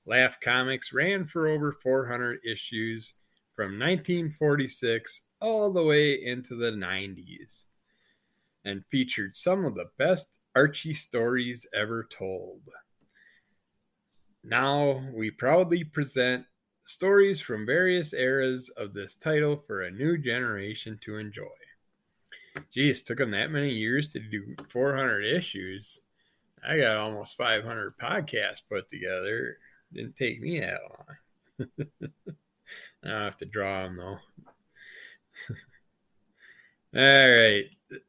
[0.05, 3.13] Laugh Comics ran for over 400 issues
[3.57, 7.65] from 1946 all the way into the 90s
[8.63, 12.61] and featured some of the best Archie stories ever told.
[14.45, 16.45] Now we proudly present
[16.85, 21.64] stories from various eras of this title for a new generation to enjoy.
[22.73, 25.99] Geez, took them that many years to do 400 issues.
[26.67, 29.57] I got almost 500 podcasts put together.
[29.93, 31.67] Didn't take me that long.
[33.03, 34.19] I don't have to draw them though.
[36.97, 37.65] All right,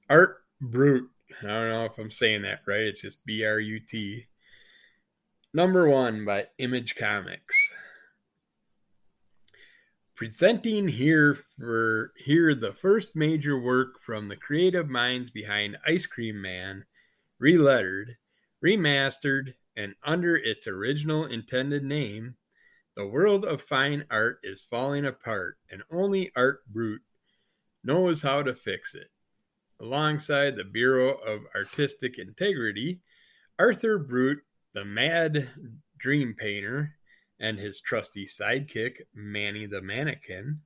[0.09, 1.03] Art Brut
[1.43, 2.81] I don't know if I'm saying that right.
[2.81, 4.27] It's just B R U T.
[5.53, 7.55] Number one by Image Comics.
[10.17, 16.41] Presenting here for here the first major work from the creative minds behind Ice Cream
[16.41, 16.87] Man,
[17.39, 18.17] relettered,
[18.65, 22.37] remastered, and under its original intended name,
[22.97, 27.01] the world of fine art is falling apart, and only Art Brut
[27.85, 29.11] knows how to fix it.
[29.83, 33.01] Alongside the Bureau of Artistic Integrity,
[33.59, 34.39] Arthur Brut,
[34.73, 35.51] the mad
[35.99, 36.96] dream painter,
[37.41, 40.61] and his trusty sidekick, Manny the mannequin,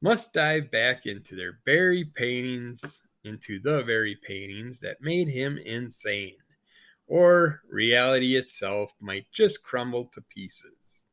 [0.00, 6.36] must dive back into their very paintings, into the very paintings that made him insane,
[7.06, 11.04] or reality itself might just crumble to pieces.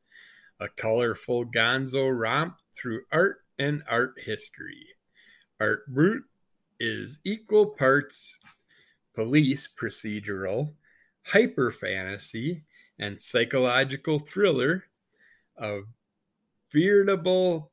[0.58, 4.86] A colorful gonzo romp through art and art history.
[5.60, 6.22] Art Brut
[6.80, 8.38] is equal parts
[9.14, 10.72] police procedural,
[11.24, 12.64] hyper fantasy,
[13.00, 14.84] and psychological thriller,
[15.56, 15.80] a
[16.72, 17.72] veritable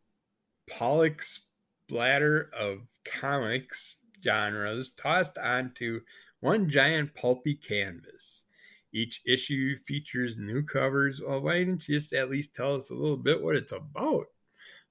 [0.69, 6.01] Pollock splatter of comics genres tossed onto
[6.39, 8.45] one giant pulpy canvas.
[8.93, 11.21] Each issue features new covers.
[11.21, 14.27] Well, why didn't you just at least tell us a little bit what it's about?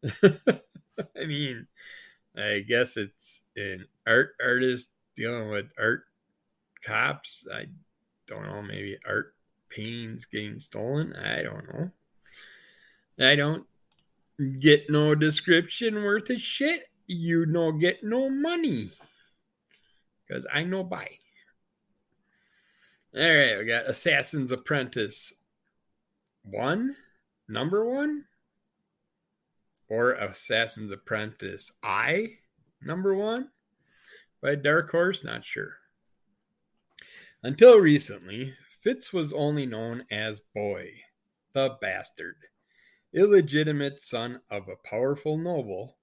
[0.23, 1.67] I mean,
[2.37, 6.05] I guess it's an art artist dealing with art
[6.85, 7.47] cops.
[7.53, 7.67] I
[8.29, 9.36] don't know, maybe art
[9.77, 11.15] paintings getting stolen.
[11.15, 11.91] I don't know.
[13.21, 13.67] I don't
[14.61, 16.85] get no description worth of shit.
[17.07, 18.91] You no get no money.
[20.27, 21.09] Because I know buy.
[23.15, 25.33] All right, we got Assassin's Apprentice
[26.45, 26.97] one,
[27.49, 28.25] number one,
[29.89, 32.33] or Assassin's Apprentice I,
[32.83, 33.49] number one,
[34.43, 35.77] by Dark Horse, not sure.
[37.43, 38.53] Until recently,
[38.87, 40.93] Fitz was only known as Boy,
[41.53, 42.37] the bastard.
[43.13, 45.99] Illegitimate son of a powerful noble,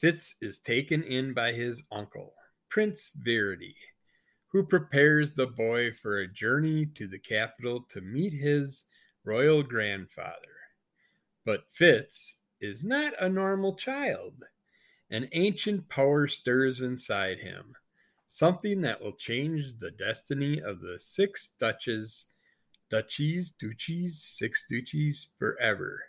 [0.00, 2.32] Fitz is taken in by his uncle,
[2.70, 3.76] Prince Verity,
[4.46, 8.84] who prepares the boy for a journey to the capital to meet his
[9.22, 10.56] royal grandfather.
[11.44, 14.44] But Fitz is not a normal child.
[15.10, 17.74] An ancient power stirs inside him,
[18.28, 22.26] something that will change the destiny of the six duches,
[22.90, 26.02] duchies, duchies, six duchies forever.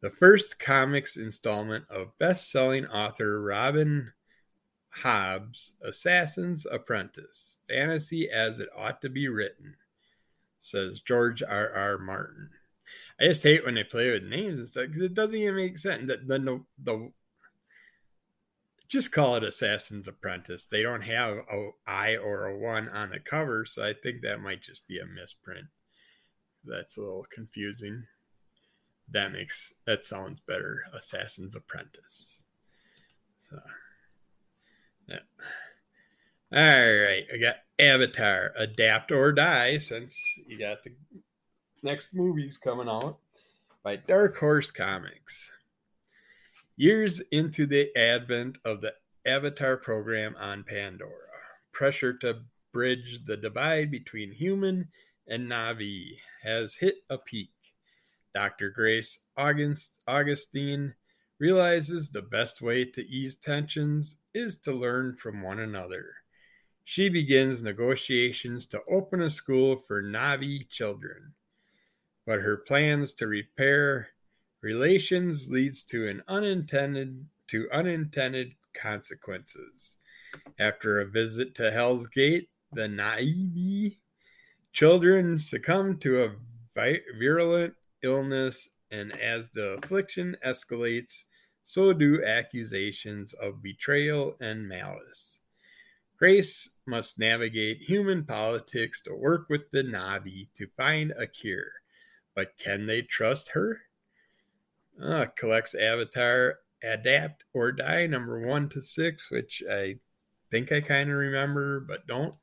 [0.00, 4.12] The first comics installment of best selling author Robin
[4.90, 9.76] Hobb's Assassin's Apprentice, fantasy as it ought to be written,
[10.60, 11.70] says George R.
[11.70, 11.98] R.
[11.98, 12.50] Martin.
[13.20, 15.78] I just hate when they play with names and stuff because it doesn't even make
[15.78, 16.06] sense.
[16.06, 17.12] The, the, the,
[18.94, 20.66] just call it Assassin's Apprentice.
[20.66, 24.40] They don't have a I or a one on the cover, so I think that
[24.40, 25.66] might just be a misprint.
[26.64, 28.04] That's a little confusing.
[29.10, 30.84] That makes that sounds better.
[30.94, 32.44] Assassin's Apprentice.
[33.50, 33.58] So,
[35.08, 35.18] yeah.
[36.52, 40.16] All right, I got Avatar, Adapt or Die, since
[40.46, 40.92] you got the
[41.82, 43.18] next movies coming out
[43.82, 45.50] by Dark Horse Comics.
[46.76, 48.94] Years into the advent of the
[49.26, 51.12] Avatar program on Pandora,
[51.72, 52.40] pressure to
[52.72, 54.88] bridge the divide between human
[55.28, 57.50] and Na'vi has hit a peak.
[58.34, 58.70] Dr.
[58.70, 60.94] Grace August, Augustine
[61.38, 66.14] realizes the best way to ease tensions is to learn from one another.
[66.84, 71.34] She begins negotiations to open a school for Na'vi children
[72.26, 74.08] but her plans to repair
[74.64, 79.98] relations leads to an unintended to unintended consequences.
[80.58, 83.98] After a visit to Hell's Gate, the Na'vi
[84.72, 86.30] children succumb to a
[87.18, 91.24] virulent illness, and as the affliction escalates,
[91.62, 95.40] so do accusations of betrayal and malice.
[96.18, 101.70] Grace must navigate human politics to work with the Na'vi to find a cure.
[102.34, 103.80] But can they trust her?
[105.02, 109.96] Uh, collects Avatar Adapt or Die number one to six, which I
[110.50, 112.34] think I kind of remember, but don't.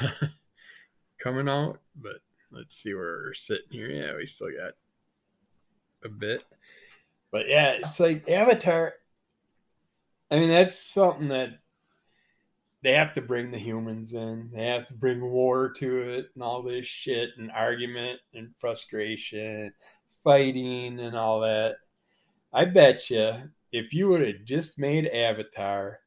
[1.18, 2.16] Coming out, but
[2.52, 3.90] let's see where we're sitting here.
[3.90, 4.74] Yeah, we still got
[6.04, 6.42] a bit.
[7.32, 8.94] But yeah, it's like Avatar.
[10.30, 11.58] I mean, that's something that
[12.82, 14.50] they have to bring the humans in.
[14.54, 19.72] They have to bring war to it and all this shit and argument and frustration,
[20.24, 21.76] fighting and all that.
[22.52, 23.34] I bet you
[23.72, 26.00] if you would have just made Avatar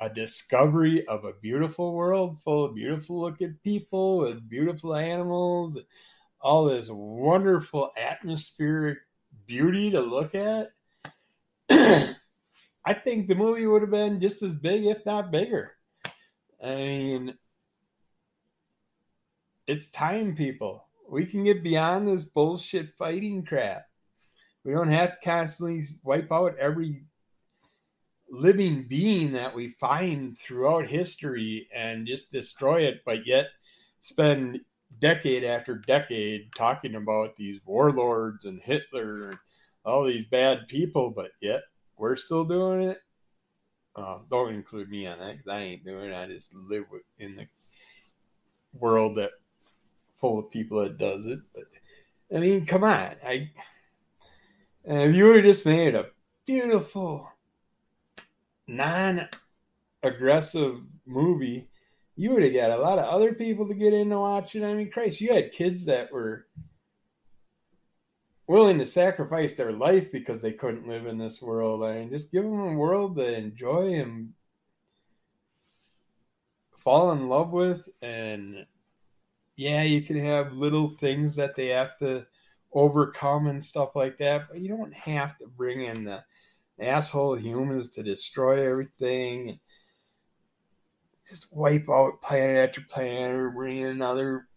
[0.00, 5.78] a discovery of a beautiful world full of beautiful looking people with beautiful animals,
[6.40, 8.98] all this wonderful atmospheric
[9.46, 10.72] beauty to look at.
[11.70, 15.72] I think the movie would have been just as big, if not bigger.
[16.62, 17.34] I mean,
[19.68, 20.84] it's time, people.
[21.12, 23.86] We can get beyond this bullshit fighting crap.
[24.64, 27.04] We don't have to constantly wipe out every
[28.30, 33.48] living being that we find throughout history and just destroy it, but yet
[34.00, 34.60] spend
[35.00, 39.38] decade after decade talking about these warlords and Hitler and
[39.84, 41.60] all these bad people, but yet
[41.98, 43.02] we're still doing it.
[43.94, 46.16] Uh, don't include me on that because I ain't doing it.
[46.16, 46.84] I just live
[47.18, 47.46] in the
[48.72, 49.32] world that
[50.22, 51.40] full of people that does it.
[51.54, 51.64] But
[52.34, 53.16] I mean, come on.
[53.22, 53.50] I
[54.84, 56.06] if you would have just made a
[56.46, 57.28] beautiful,
[58.66, 61.68] non-aggressive movie,
[62.16, 64.64] you would have got a lot of other people to get into watching.
[64.64, 66.46] I mean, Christ, you had kids that were
[68.46, 71.84] willing to sacrifice their life because they couldn't live in this world.
[71.84, 74.32] I mean, just give them a world to enjoy and
[76.76, 77.88] fall in love with.
[78.02, 78.66] And
[79.62, 82.26] yeah, you can have little things that they have to
[82.72, 86.24] overcome and stuff like that, but you don't have to bring in the
[86.80, 89.60] asshole humans to destroy everything.
[91.28, 94.48] just wipe out planet after planet or bring in other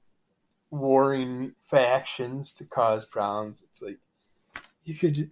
[0.71, 3.63] warring factions to cause problems.
[3.69, 3.99] It's like
[4.85, 5.29] you could.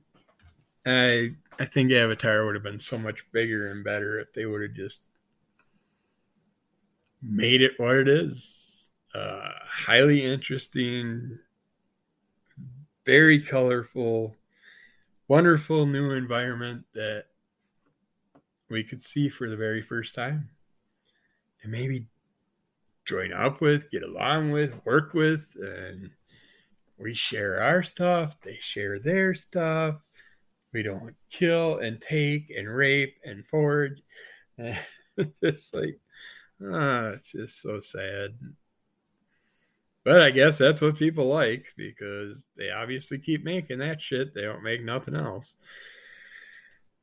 [0.85, 4.61] I I think Avatar would have been so much bigger and better if they would
[4.61, 5.01] have just
[7.23, 8.62] made it what it is.
[9.13, 11.37] Uh, highly interesting,
[13.05, 14.35] very colorful,
[15.27, 17.25] wonderful new environment that
[18.69, 20.49] we could see for the very first time.
[21.61, 22.07] And maybe
[23.05, 26.09] join up with, get along with, work with, and
[26.97, 29.95] we share our stuff, they share their stuff.
[30.73, 34.01] We don't kill and take and rape and forge.
[34.57, 35.99] it's just like,
[36.63, 38.31] ah, it's just so sad.
[40.03, 44.33] But I guess that's what people like because they obviously keep making that shit.
[44.33, 45.55] They don't make nothing else.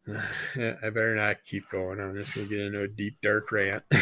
[0.09, 2.37] I better not keep going on this.
[2.37, 3.85] We'll get into a deep, dark rant.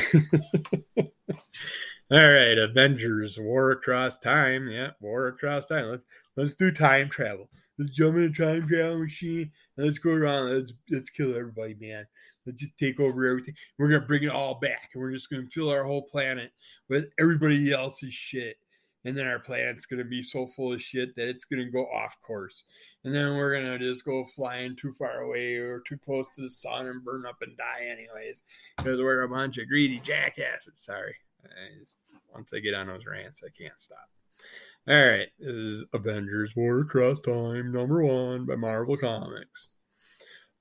[2.11, 4.69] All right, Avengers: War Across Time.
[4.69, 5.87] Yeah, War Across Time.
[5.87, 6.05] Let's
[6.37, 7.51] let's do time travel.
[7.79, 10.51] Let's jump in a time travel machine let's go around.
[10.51, 12.07] Let's let's kill everybody, man.
[12.45, 13.55] Let's just take over everything.
[13.79, 16.51] We're gonna bring it all back, and we're just gonna fill our whole planet
[16.89, 18.57] with everybody else's shit.
[19.09, 22.21] And then our planet's gonna be so full of shit that it's gonna go off
[22.21, 22.65] course.
[23.05, 26.51] And then we're gonna just go flying too far away or too close to the
[26.51, 28.43] sun and burn up and die anyways
[28.77, 30.79] because we're a bunch of greedy jackasses.
[30.79, 31.15] Sorry.
[31.43, 31.97] I just,
[32.35, 34.11] once I get on those rants, I can't stop.
[34.87, 39.69] All right, this is Avengers War Across Time number one by Marvel Comics.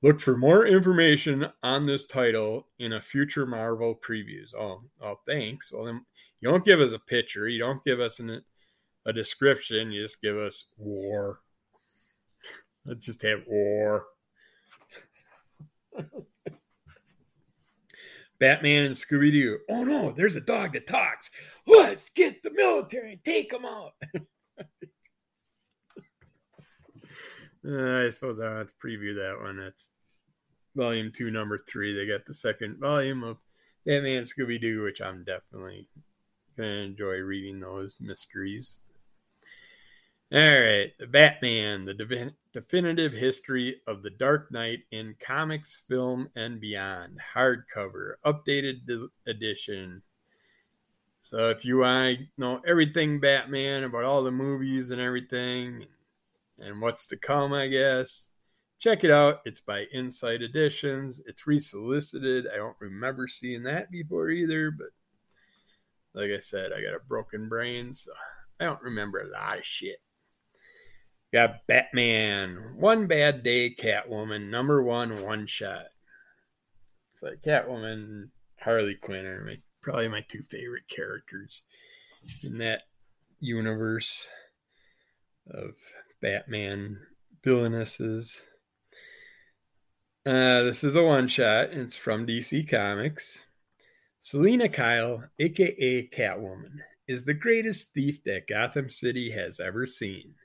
[0.03, 4.53] Look for more information on this title in a future Marvel previews.
[4.55, 5.71] Oh, oh, thanks.
[5.73, 6.05] Well, then
[6.41, 7.47] you don't give us a picture.
[7.47, 8.41] You don't give us an,
[9.05, 9.91] a description.
[9.91, 11.39] You just give us war.
[12.85, 14.05] Let's just have war.
[18.39, 19.59] Batman and Scooby Doo.
[19.69, 21.31] Oh no, there's a dog that talks.
[21.65, 23.93] Let's get the military and take them out.
[27.67, 29.57] uh, I suppose I'll have to preview that one.
[29.57, 29.89] That's
[30.75, 31.95] volume two, number three.
[31.95, 33.37] They got the second volume of
[33.85, 35.89] Batman and Scooby Doo, which I'm definitely
[36.57, 38.77] going to enjoy reading those mysteries.
[40.33, 46.59] All right, the Batman, the definitive history of the Dark Knight in comics, film, and
[46.59, 50.01] beyond, hardcover, updated edition.
[51.23, 55.85] So if you want to know everything Batman about all the movies and everything,
[56.59, 58.31] and what's to come, I guess,
[58.79, 59.41] check it out.
[59.45, 61.21] It's by Insight Editions.
[61.25, 62.47] It's resolicited.
[62.53, 64.87] I don't remember seeing that before either, but
[66.17, 68.11] like I said, I got a broken brain, so
[68.59, 70.01] I don't remember a lot of shit.
[71.31, 75.85] Got Batman, One Bad Day, Catwoman, number one, one shot.
[77.13, 81.61] It's like Catwoman, Harley Quinn are my, probably my two favorite characters
[82.43, 82.81] in that
[83.39, 84.27] universe
[85.51, 85.75] of
[86.19, 86.99] Batman
[87.45, 88.41] villainesses.
[90.25, 91.69] Uh, this is a one shot.
[91.71, 93.46] It's from DC Comics.
[94.29, 100.35] Selina Kyle, aka Catwoman, is the greatest thief that Gotham City has ever seen.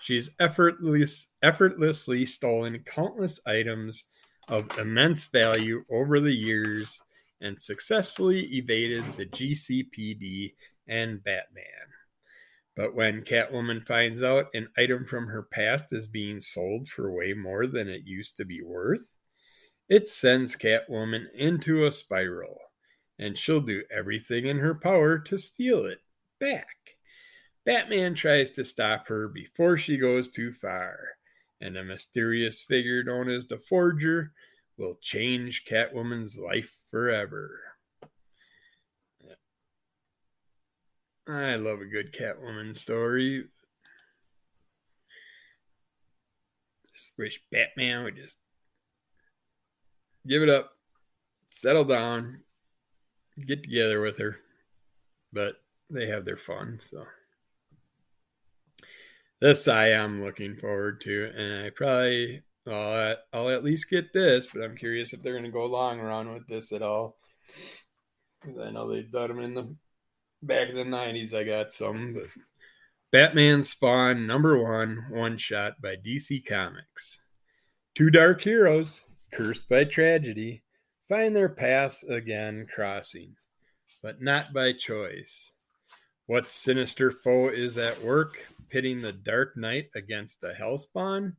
[0.00, 4.06] She's effortless, effortlessly stolen countless items
[4.48, 7.00] of immense value over the years
[7.40, 10.54] and successfully evaded the GCPD
[10.88, 11.62] and Batman.
[12.74, 17.34] But when Catwoman finds out an item from her past is being sold for way
[17.34, 19.16] more than it used to be worth,
[19.88, 22.58] it sends Catwoman into a spiral,
[23.18, 25.98] and she'll do everything in her power to steal it
[26.40, 26.76] back.
[27.64, 30.98] Batman tries to stop her before she goes too far,
[31.60, 34.32] and a mysterious figure known as the Forger
[34.76, 37.60] will change Catwoman's life forever.
[41.28, 43.44] I love a good Catwoman story.
[46.92, 48.36] Just wish Batman would just
[50.26, 50.72] give it up,
[51.46, 52.40] settle down,
[53.46, 54.36] get together with her.
[55.32, 55.56] But
[55.90, 57.06] they have their fun, so
[59.40, 64.46] this I am looking forward to, and I probably I'll, I'll at least get this,
[64.46, 67.16] but I'm curious if they're going to go long run with this at all.
[68.40, 69.74] Because I know they've done them in the
[70.42, 71.34] back of the '90s.
[71.34, 72.28] I got some, but
[73.10, 77.20] Batman Spawn number one one shot by DC Comics.
[77.94, 80.62] Two dark heroes, cursed by tragedy,
[81.12, 83.36] find their paths again crossing,
[84.02, 85.52] but not by choice.
[86.24, 91.34] What sinister foe is at work, pitting the Dark Knight against the Hellspawn?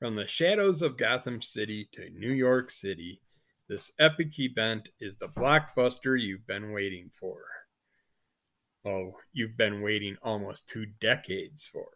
[0.00, 3.20] From the shadows of Gotham City to New York City,
[3.68, 7.38] This epic event is the blockbuster you've been waiting for.
[8.84, 11.88] Well, you've been waiting almost two decades for.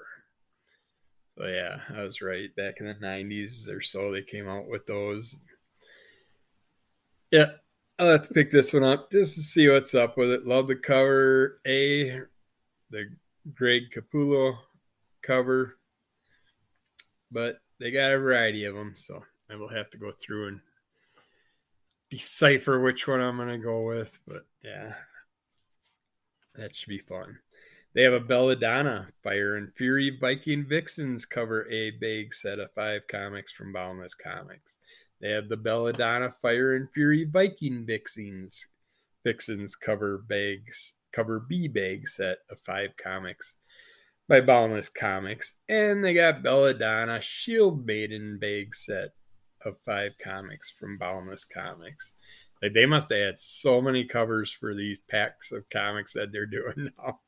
[1.38, 2.54] So yeah, I was right.
[2.56, 5.38] Back in the '90s or so, they came out with those.
[7.30, 7.52] Yeah,
[7.98, 10.46] I'll have to pick this one up just to see what's up with it.
[10.46, 11.60] Love the cover.
[11.66, 12.22] A,
[12.90, 13.04] the
[13.54, 14.56] Greg Capullo
[15.22, 15.76] cover,
[17.30, 20.60] but they got a variety of them, so I will have to go through and
[22.10, 24.18] decipher which one I'm going to go with.
[24.26, 24.94] But yeah,
[26.56, 27.38] that should be fun.
[27.94, 33.02] They have a Belladonna Fire and Fury Viking Vixens cover A big set of five
[33.08, 34.78] comics from Boundless Comics.
[35.20, 38.66] They have the Belladonna Fire and Fury Viking Vixens
[39.24, 43.54] Vixens cover bags cover B bag set of five comics
[44.28, 49.10] by Boundless Comics, and they got Belladonna Shield Maiden bag set
[49.64, 52.14] of five comics from Boundless Comics.
[52.62, 56.46] Like they must have had so many covers for these packs of comics that they're
[56.46, 57.20] doing now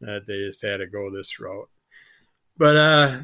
[0.00, 1.68] that they just had to go this route.
[2.56, 3.20] But uh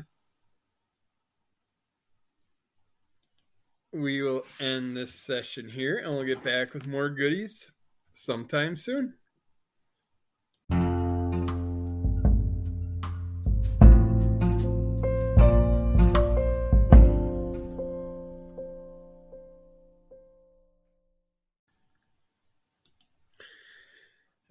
[4.01, 7.73] we will end this session here and we'll get back with more goodies
[8.15, 9.15] sometime soon.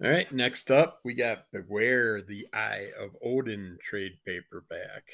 [0.04, 5.04] All right, next up, we got Beware the Eye of Odin trade paperback.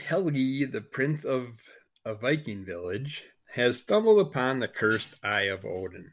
[0.00, 1.60] Helgi, the prince of
[2.04, 3.22] a Viking village,
[3.54, 6.10] has stumbled upon the cursed Eye of Odin.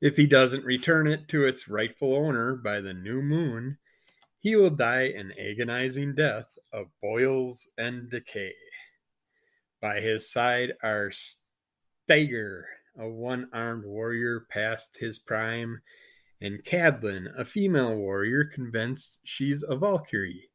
[0.00, 3.78] If he doesn't return it to its rightful owner by the new moon,
[4.40, 8.54] he will die an agonizing death of boils and decay.
[9.80, 11.12] By his side are
[12.08, 12.64] Steiger,
[12.98, 15.80] a one armed warrior past his prime,
[16.40, 20.50] and Cadlin, a female warrior convinced she's a Valkyrie.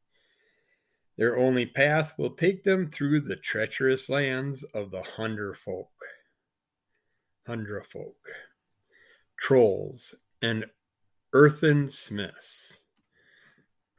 [1.20, 5.90] Their only path will take them through the treacherous lands of the Hunderfolk.
[7.46, 8.14] Hundrafolk,
[9.38, 10.64] trolls, and
[11.34, 12.80] earthen smiths.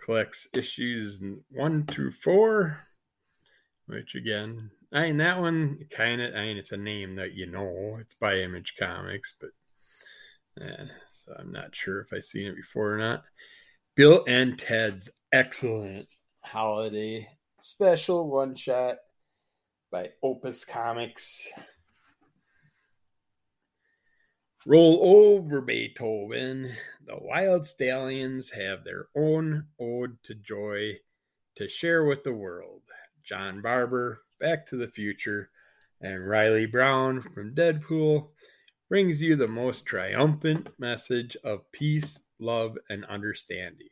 [0.03, 2.87] Collects issues one through four,
[3.85, 7.45] which again I mean, that one kind of, I mean, it's a name that you
[7.45, 7.97] know.
[8.01, 9.51] It's by Image Comics, but
[10.59, 13.25] eh, so I'm not sure if I've seen it before or not.
[13.95, 16.07] Bill and Ted's excellent
[16.43, 17.27] holiday
[17.61, 18.97] special one shot
[19.91, 21.47] by Opus Comics.
[24.65, 26.75] Roll over Beethoven.
[27.05, 30.97] The Wyld Stallyns have their own ode to joy
[31.55, 32.81] to share with the world.
[33.23, 35.49] John Barber, Back to the Future,
[35.99, 38.29] and Riley Brown from Deadpool
[38.89, 43.87] brings you the most triumphant message of peace, love, and understanding.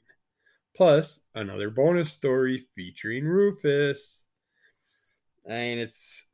[0.79, 4.23] Plus, another bonus story featuring Rufus.
[5.45, 6.25] And it's.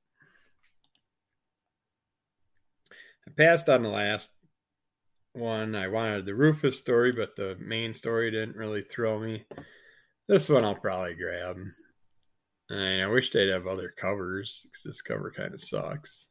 [3.28, 4.30] I passed on the last
[5.34, 5.74] one.
[5.74, 9.46] I wanted the Rufus story, but the main story didn't really throw me.
[10.28, 11.58] This one I'll probably grab.
[12.70, 16.28] And I wish they'd have other covers because this cover kind of sucks.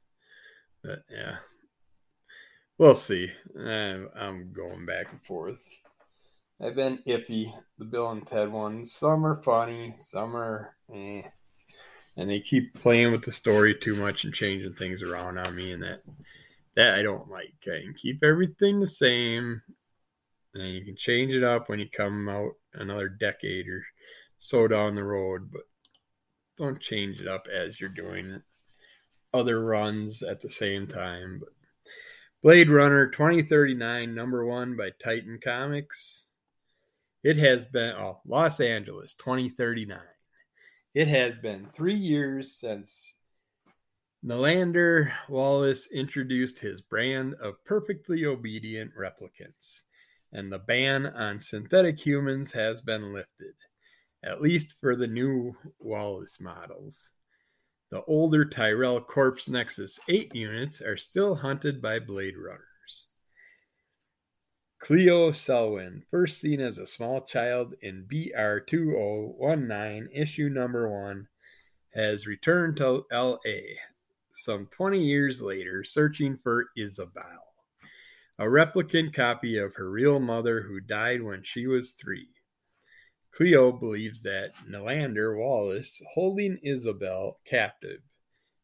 [0.84, 1.38] But yeah,
[2.78, 3.32] we'll see.
[3.58, 5.68] I'm, I'm going back and forth.
[6.60, 7.52] I've been iffy.
[7.78, 8.92] The Bill and Ted ones.
[8.92, 11.22] Some are funny, some are eh.
[12.16, 15.72] And they keep playing with the story too much and changing things around on me,
[15.72, 16.02] and that
[16.76, 17.54] that I don't like.
[17.66, 19.62] I can keep everything the same,
[20.54, 23.84] and you can change it up when you come out another decade or
[24.38, 25.50] so down the road.
[25.52, 25.62] But
[26.56, 28.42] don't change it up as you're doing
[29.32, 31.40] other runs at the same time.
[31.40, 31.48] But
[32.42, 36.26] Blade Runner 2039, number one by Titan Comics.
[37.24, 39.98] It has been oh, Los Angeles 2039.
[40.94, 43.14] It has been three years since
[44.22, 49.80] Niander Wallace introduced his brand of perfectly obedient replicants,
[50.34, 53.54] and the ban on synthetic humans has been lifted
[54.22, 57.10] at least for the new Wallace models.
[57.90, 62.73] The older Tyrell Corp's Nexus 8 units are still hunted by Blade Runners.
[64.84, 71.26] Cleo Selwyn, first seen as a small child in BR 2019, issue number one,
[71.94, 73.38] has returned to LA
[74.34, 77.54] some 20 years later, searching for Isabel,
[78.38, 82.28] a replicant copy of her real mother who died when she was three.
[83.30, 88.02] Cleo believes that Niander Wallace holding Isabel captive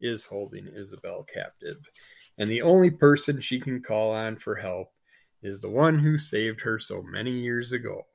[0.03, 1.79] is holding Isabel captive,
[2.37, 4.93] and the only person she can call on for help
[5.43, 8.07] is the one who saved her so many years ago.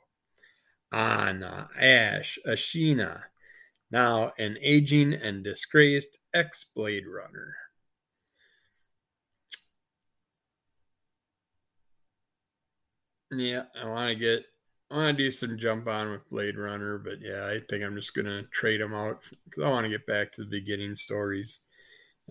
[0.92, 3.24] Anna Ash Ashina,
[3.92, 7.56] now an aging and disgraced ex Blade Runner.
[13.32, 14.46] Yeah, I want to get,
[14.92, 17.96] I want to do some jump on with Blade Runner, but yeah, I think I'm
[17.96, 20.96] just going to trade them out because I want to get back to the beginning
[20.96, 21.60] stories.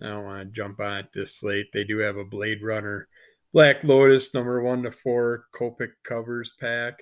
[0.01, 1.71] I don't want to jump on it this late.
[1.71, 3.07] They do have a Blade Runner
[3.55, 6.99] Black Lotus number one to four Copic covers pack.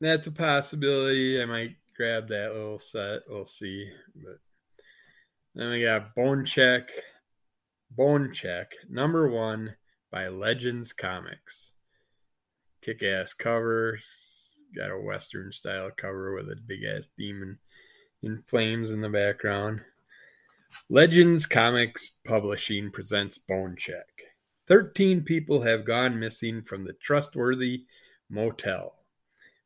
[0.00, 1.42] That's a possibility.
[1.42, 3.22] I might grab that little set.
[3.28, 3.90] We'll see.
[4.14, 4.38] But
[5.56, 6.88] then we got Bone Check,
[7.90, 9.74] Bone Check number one
[10.12, 11.72] by Legends Comics.
[12.80, 13.98] Kick ass cover.
[14.76, 17.58] Got a Western style cover with a big ass demon
[18.22, 19.80] in flames in the background.
[20.88, 24.29] Legends Comics Publishing presents Bone Check.
[24.70, 27.86] 13 people have gone missing from the trustworthy
[28.28, 28.94] motel.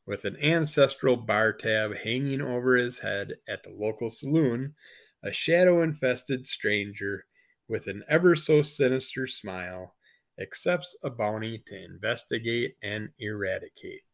[0.07, 4.75] With an ancestral bar tab hanging over his head at the local saloon,
[5.23, 7.27] a shadow infested stranger
[7.69, 9.95] with an ever so sinister smile
[10.41, 14.05] accepts a bounty to investigate and eradicate.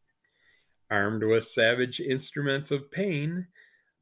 [0.89, 3.47] Armed with savage instruments of pain,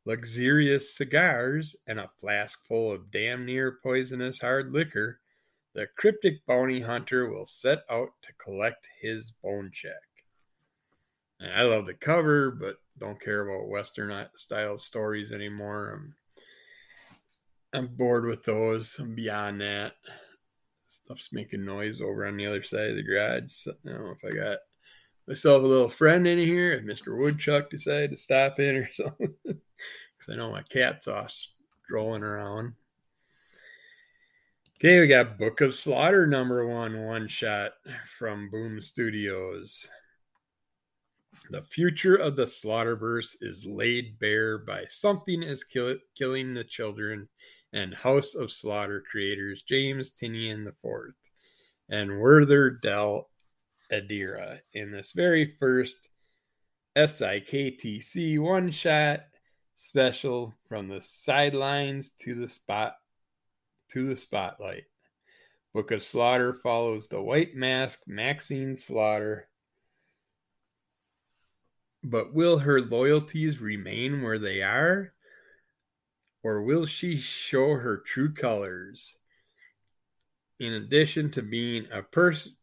[0.05, 5.19] luxurious cigars, and a flask full of damn near poisonous hard liquor,
[5.73, 9.93] the cryptic bounty hunter will set out to collect his bone check.
[11.39, 15.93] And I love the cover, but don't care about Western style stories anymore.
[15.93, 16.15] I'm,
[17.73, 18.97] I'm bored with those.
[18.99, 19.93] I'm beyond that.
[20.89, 23.53] Stuff's making noise over on the other side of the garage.
[23.53, 24.57] So, I don't know if I got
[25.27, 27.17] myself a little friend in here, if Mr.
[27.17, 29.33] Woodchuck decided to stop in or something.
[29.45, 31.33] Because I know my cat's off
[31.85, 32.73] strolling around.
[34.81, 37.73] Okay, we got Book of Slaughter number one one shot
[38.17, 39.89] from Boom Studios.
[41.49, 47.27] The future of the Slaughterverse is laid bare by something is kill- killing the children
[47.73, 51.13] and House of Slaughter creators James Tynion IV
[51.89, 53.29] and Werther Dell
[53.91, 56.07] Adira in this very first
[56.95, 59.25] SIKTC one shot
[59.75, 62.93] special from the sidelines to the spot
[63.91, 64.85] to the spotlight.
[65.73, 69.49] Book of Slaughter follows the white mask Maxine Slaughter.
[72.03, 75.13] But will her loyalties remain where they are?
[76.43, 79.17] Or will she show her true colors?
[80.59, 82.53] In addition to being a pers-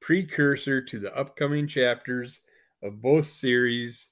[0.00, 2.40] precursor to the upcoming chapters
[2.82, 4.08] of both series,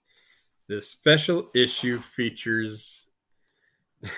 [0.68, 3.10] the special issue features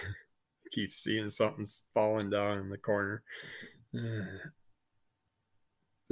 [0.79, 3.23] keep seeing something's falling down in the corner.
[3.93, 4.29] the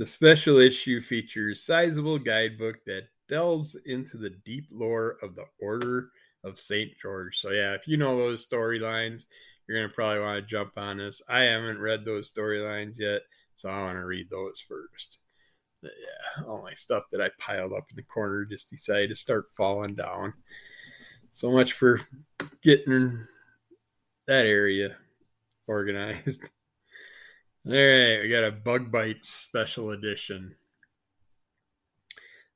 [0.05, 6.11] special issue features sizable guidebook that delves into the deep lore of the Order
[6.45, 6.91] of St.
[7.01, 7.39] George.
[7.39, 9.25] So yeah, if you know those storylines,
[9.67, 11.23] you're gonna probably want to jump on this.
[11.29, 13.23] I haven't read those storylines yet,
[13.55, 15.19] so I want to read those first.
[15.83, 19.17] But yeah, all my stuff that I piled up in the corner just decided to
[19.17, 20.35] start falling down.
[21.31, 22.01] So much for
[22.63, 23.27] getting
[24.27, 24.97] that area
[25.67, 26.43] organized.
[27.67, 30.55] All right, we got a Bug Bites special edition.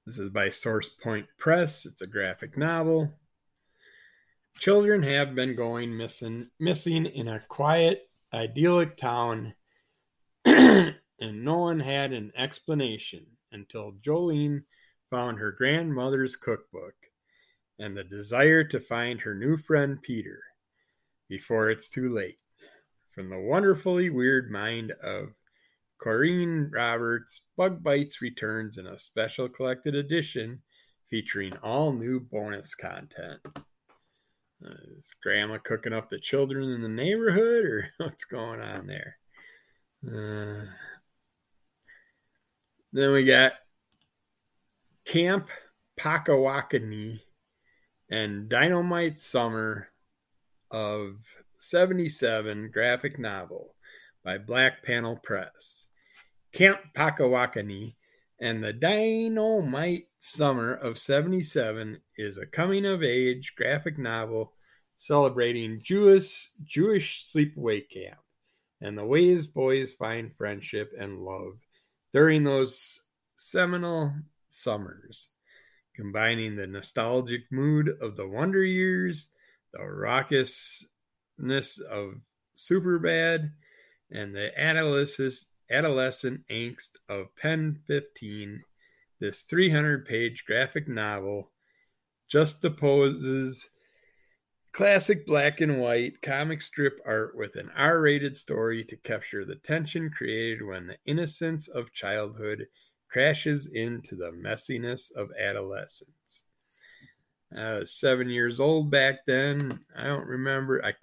[0.06, 1.86] This is by Source Point Press.
[1.86, 3.12] It's a graphic novel.
[4.58, 9.54] Children have been going missing missing in a quiet, idyllic town,
[10.44, 14.64] and no one had an explanation until Jolene
[15.10, 16.94] found her grandmother's cookbook
[17.78, 20.42] and the desire to find her new friend Peter
[21.30, 22.38] before it's too late.
[23.14, 25.28] From the wonderfully weird mind of
[26.04, 30.60] Corrine Roberts, Bug Bites returns in a special collected edition
[31.08, 33.40] featuring all new bonus content.
[34.62, 39.16] Uh, is Grandma cooking up the children in the neighborhood, or what's going on there?
[40.06, 40.66] Uh,
[42.92, 43.52] then we got
[45.04, 45.48] Camp
[45.98, 47.20] Pakawakani
[48.10, 49.88] and Dynamite Summer
[50.70, 51.16] of
[51.58, 53.74] 77 graphic novel
[54.24, 55.86] by Black Panel Press.
[56.52, 57.94] Camp Pakawakani
[58.40, 64.52] and the Dynamite Summer of 77 is a coming of age graphic novel
[64.96, 68.18] celebrating Jewish Jewish sleepaway camp
[68.80, 71.58] and the ways boys find friendship and love
[72.12, 73.02] during those
[73.36, 74.12] seminal
[74.48, 75.30] summers,
[75.94, 79.28] combining the nostalgic mood of the Wonder Years
[79.72, 82.14] the raucousness of
[82.56, 83.52] Superbad
[84.10, 85.34] and the adolescent,
[85.70, 88.62] adolescent angst of Pen 15,
[89.20, 91.52] this 300 page graphic novel
[92.32, 93.66] juxtaposes
[94.72, 99.56] classic black and white comic strip art with an R rated story to capture the
[99.56, 102.66] tension created when the innocence of childhood
[103.10, 106.14] crashes into the messiness of adolescence.
[107.56, 109.80] I was seven years old back then.
[109.96, 110.84] I don't remember.
[110.84, 110.94] I,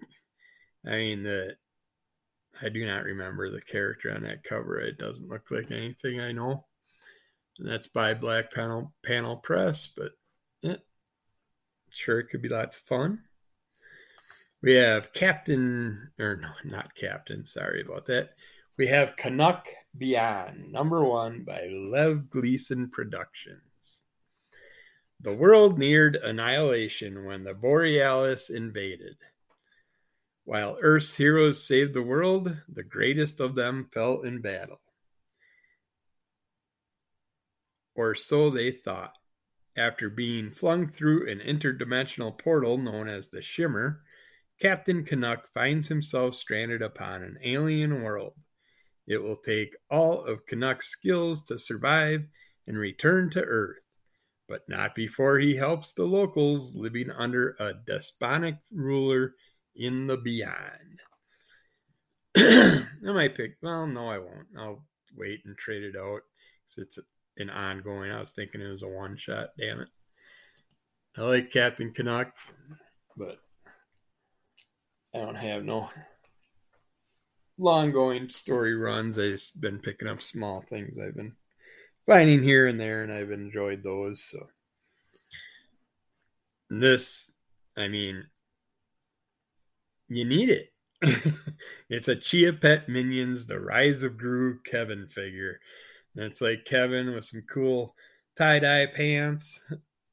[0.90, 1.56] I mean, the
[2.62, 4.80] I do not remember the character on that cover.
[4.80, 6.66] It doesn't look like anything I know.
[7.60, 10.12] And that's by Black Panel Panel Press, but
[10.64, 10.78] eh,
[11.94, 13.20] sure it could be lots of fun.
[14.62, 17.46] We have Captain, or no, not Captain.
[17.46, 18.32] Sorry about that.
[18.78, 19.68] We have Canuck
[19.98, 23.62] Beyond, number one by Lev Gleason Productions.
[25.20, 29.18] The world neared annihilation when the Borealis invaded.
[30.44, 34.80] While Earth's heroes saved the world, the greatest of them fell in battle.
[37.96, 39.14] Or so they thought.
[39.76, 44.04] After being flung through an interdimensional portal known as the Shimmer,
[44.60, 48.34] Captain Canuck finds himself stranded upon an alien world.
[49.06, 52.26] It will take all of Canuck's skills to survive
[52.66, 53.87] and return to Earth,
[54.48, 59.36] but not before he helps the locals living under a despotic ruler
[59.76, 61.02] in the beyond.
[62.38, 64.48] I might pick, well, no, I won't.
[64.58, 64.86] I'll
[65.16, 66.22] wait and trade it out.
[66.66, 67.00] So it's
[67.38, 68.12] an ongoing.
[68.12, 69.50] I was thinking it was a one shot.
[69.58, 69.90] Damn it.
[71.18, 72.34] I like Captain Canuck,
[73.16, 73.40] but
[75.16, 75.90] I don't have no
[77.58, 79.18] long going story runs.
[79.18, 81.34] I've been picking up small things I've been
[82.08, 84.24] finding here and there, and I've enjoyed those.
[84.24, 84.40] So
[86.70, 87.32] this,
[87.78, 88.26] I mean,
[90.08, 90.70] you need it.
[91.90, 95.60] it's a Chia Pet Minions, the Rise of Gru Kevin figure.
[96.16, 97.94] It's like Kevin with some cool
[98.36, 99.60] tie dye pants,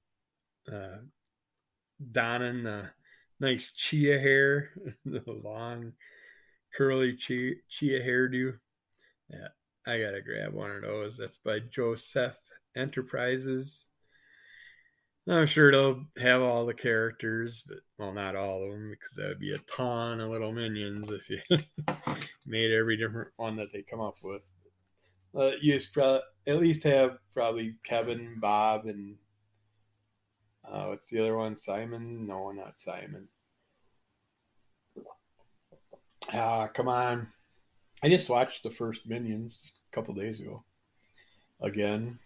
[0.73, 0.99] uh,
[2.13, 2.91] donning the
[3.41, 4.71] nice chia hair,
[5.07, 5.93] the long
[6.77, 8.59] curly chia, chia hairdo.
[9.31, 9.49] Yeah,
[9.87, 11.17] I gotta grab one of those.
[11.17, 12.37] That's by Joseph
[12.77, 13.87] Enterprises.
[15.27, 19.29] I'm sure they'll have all the characters, but well, not all of them because that
[19.29, 21.39] would be a ton of little minions if you
[22.47, 24.43] made every different one that they come up with.
[25.35, 29.17] Uh, you pro- at least have probably Kevin, Bob, and
[30.71, 31.57] uh, what's the other one?
[31.57, 32.27] Simon?
[32.27, 33.29] No, not Simon.
[36.33, 37.29] Ah, come on.
[38.05, 40.63] I just watched the first Minions a couple days ago.
[41.63, 42.19] Again.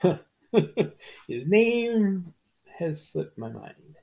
[1.26, 2.32] His name
[2.78, 3.96] has slipped my mind.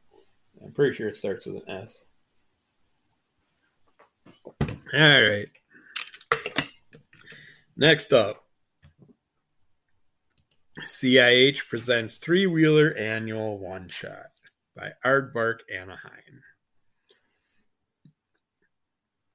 [0.62, 2.04] I'm pretty sure it starts with an S.
[4.94, 5.48] All right.
[7.78, 8.44] Next up,
[10.86, 14.32] CIH presents Three Wheeler Annual One Shot
[14.76, 16.42] by Aardvark Vanaheim.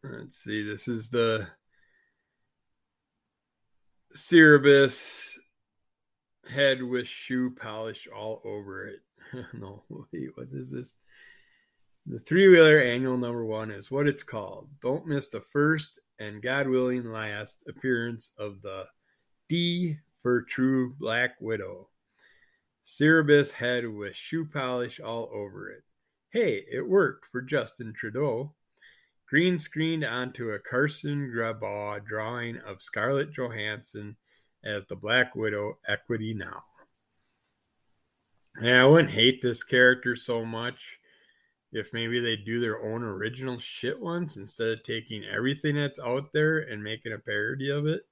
[0.03, 1.49] Let's see, this is the
[4.15, 5.37] Cerebus
[6.49, 9.01] head with shoe polish all over it.
[9.53, 10.95] no, wait, what is this?
[12.07, 14.69] The three wheeler annual number one is what it's called.
[14.81, 18.87] Don't miss the first and God willing last appearance of the
[19.49, 21.89] D for True Black Widow.
[22.83, 25.83] Cerebus head with shoe polish all over it.
[26.31, 28.55] Hey, it worked for Justin Trudeau.
[29.31, 34.17] Green screened onto a Carson Grubaugh drawing of Scarlett Johansson
[34.65, 36.65] as the Black Widow Equity Now.
[38.61, 40.99] Yeah, I wouldn't hate this character so much
[41.73, 46.33] if maybe they do their own original shit once instead of taking everything that's out
[46.33, 48.03] there and making a parody of it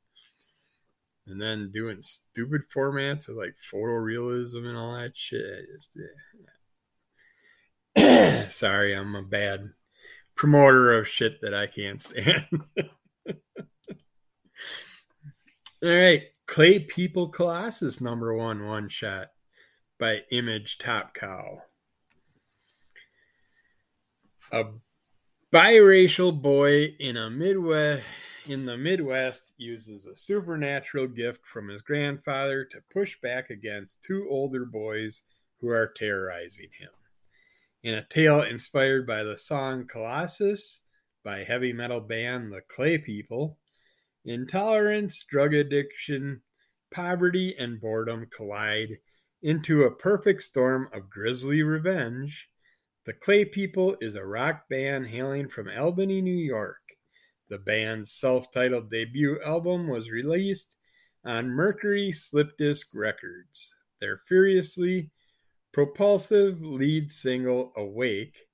[1.26, 5.66] and then doing stupid formats with like photorealism and all that shit.
[5.74, 5.98] Just,
[7.96, 8.46] eh, yeah.
[8.46, 9.70] Sorry, I'm a bad
[10.38, 12.46] promoter of shit that I can't stand.
[12.78, 13.34] all
[15.82, 19.32] right, Clay People Colossus number one one shot
[19.98, 21.62] by Image Top Cow.
[24.52, 24.64] A
[25.52, 28.04] biracial boy in a Midwest
[28.46, 34.26] in the Midwest uses a supernatural gift from his grandfather to push back against two
[34.30, 35.24] older boys
[35.60, 36.88] who are terrorizing him.
[37.84, 40.82] In a tale inspired by the song Colossus
[41.22, 43.60] by heavy metal band The Clay People,
[44.24, 46.42] intolerance, drug addiction,
[46.90, 48.98] poverty, and boredom collide
[49.42, 52.48] into a perfect storm of grisly revenge.
[53.06, 56.82] The Clay People is a rock band hailing from Albany, New York.
[57.48, 60.74] The band's self titled debut album was released
[61.24, 63.72] on Mercury Slipdisc Records.
[64.00, 65.12] Their furiously
[65.72, 68.46] propulsive lead single, Awake,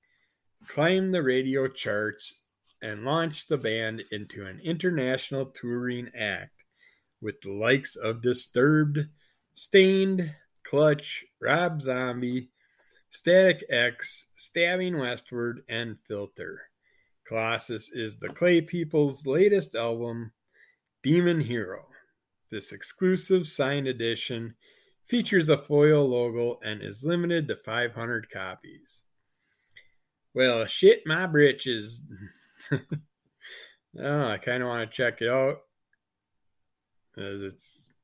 [0.66, 2.40] climbed the radio charts
[2.82, 6.64] and launched the band into an international touring act
[7.20, 8.98] with the likes of Disturbed,
[9.54, 10.34] Staind,
[10.64, 12.50] Clutch, Rob Zombie,
[13.10, 16.62] Static X, Stabbing Westward, and Filter.
[17.26, 20.32] Colossus is the Clay People's latest album,
[21.02, 21.86] Demon Hero.
[22.50, 24.56] This exclusive signed edition
[25.06, 29.02] features a foil logo and is limited to 500 copies.
[30.34, 32.00] Well, shit my britches.
[32.72, 35.58] oh, I kind of want to check it out.
[37.16, 37.94] As it's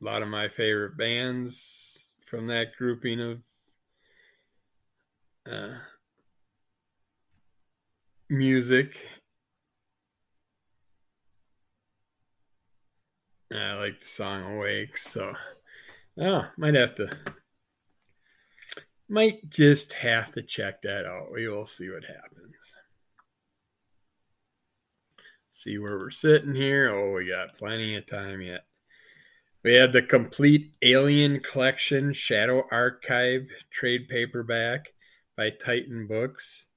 [0.00, 3.38] a lot of my favorite bands from that grouping of
[5.50, 5.78] uh,
[8.30, 9.08] music.
[13.52, 15.34] I like the song Awake, so
[16.20, 17.10] oh, might have to
[19.08, 21.32] might just have to check that out.
[21.32, 22.54] We will see what happens.
[25.50, 26.94] See where we're sitting here.
[26.94, 28.64] Oh, we got plenty of time yet.
[29.64, 34.92] We have the complete Alien Collection Shadow Archive trade paperback
[35.36, 36.67] by Titan Books.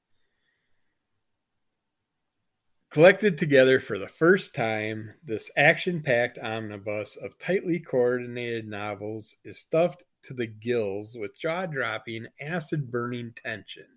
[2.91, 9.59] Collected together for the first time, this action packed omnibus of tightly coordinated novels is
[9.59, 13.87] stuffed to the gills with jaw dropping, acid burning tension,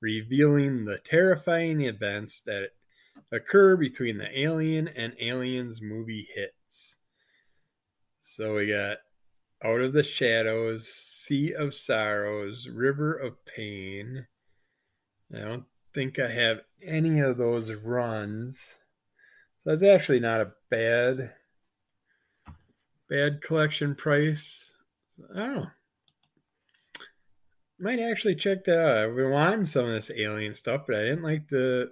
[0.00, 2.70] revealing the terrifying events that
[3.32, 6.98] occur between the Alien and Aliens movie hits.
[8.22, 8.98] So we got
[9.64, 14.28] Out of the Shadows, Sea of Sorrows, River of Pain.
[15.34, 15.64] I don't
[15.98, 18.78] think I have any of those runs.
[19.64, 21.32] So that's actually not a bad
[23.10, 24.74] bad collection price.
[25.34, 25.66] Oh.
[27.80, 29.08] Might actually check that out.
[29.08, 31.90] I've been wanting some of this alien stuff, but I didn't like the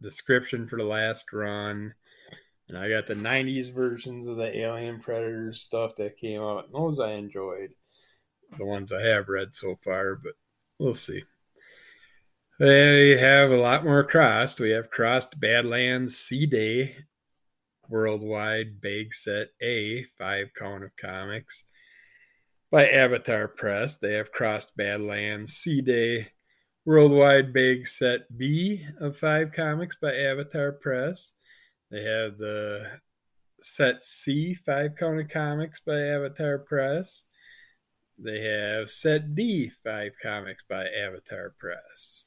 [0.00, 1.94] description for the last run.
[2.68, 6.64] And I got the 90s versions of the Alien Predators stuff that came out.
[6.64, 7.74] And those I enjoyed.
[8.58, 10.32] The ones I have read so far, but
[10.78, 11.22] we'll see.
[12.58, 14.60] They have a lot more crossed.
[14.60, 16.96] We have crossed Badlands C Day
[17.88, 21.64] Worldwide Bag Set A, five count of comics
[22.70, 23.96] by Avatar Press.
[23.96, 26.28] They have crossed Badlands C Day
[26.84, 31.32] Worldwide Bag Set B of five comics by Avatar Press.
[31.90, 32.86] They have the
[33.62, 37.24] Set C five count of comics by Avatar Press.
[38.18, 42.21] They have Set D five comics by Avatar Press.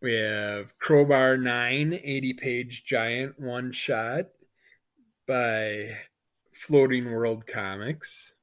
[0.00, 4.26] We have Crowbar 9, 80 page giant one shot
[5.26, 5.90] by
[6.52, 8.36] Floating World Comics.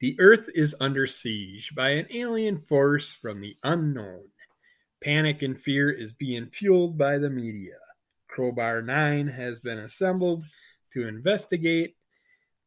[0.00, 4.28] The Earth is under siege by an alien force from the unknown.
[5.04, 7.76] Panic and fear is being fueled by the media.
[8.28, 10.44] Crowbar 9 has been assembled
[10.94, 11.94] to investigate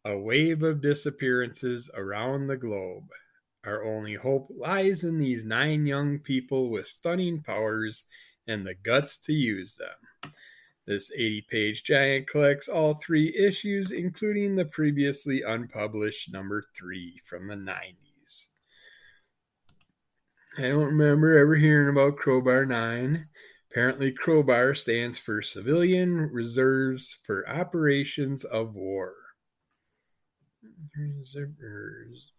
[0.06, 3.10] a wave of disappearances around the globe.
[3.66, 8.04] Our only hope lies in these nine young people with stunning powers
[8.48, 10.34] and the guts to use them.
[10.86, 17.48] This 80 page giant collects all three issues, including the previously unpublished number three from
[17.48, 18.48] the 90s.
[20.60, 23.28] I don't remember ever hearing about Crowbar 9.
[23.72, 29.16] Apparently, Crowbar stands for Civilian Reserves for Operations of War.
[30.96, 32.32] Reserves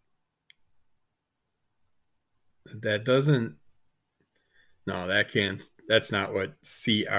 [2.83, 3.57] that doesn't
[4.87, 7.17] no that can't that's not what c-r-o-w-b-a-r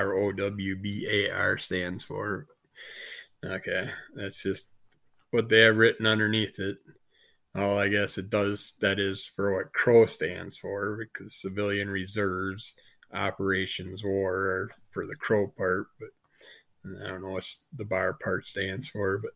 [1.58, 2.48] stands for.
[3.46, 4.70] Okay that's just
[5.32, 6.78] what they have written underneath it.
[7.56, 12.74] Oh i guess it does that is for what crow stands for because civilian reserves
[13.14, 16.10] operations war for the crow part but
[17.04, 19.32] i don't know what the bar part stands for but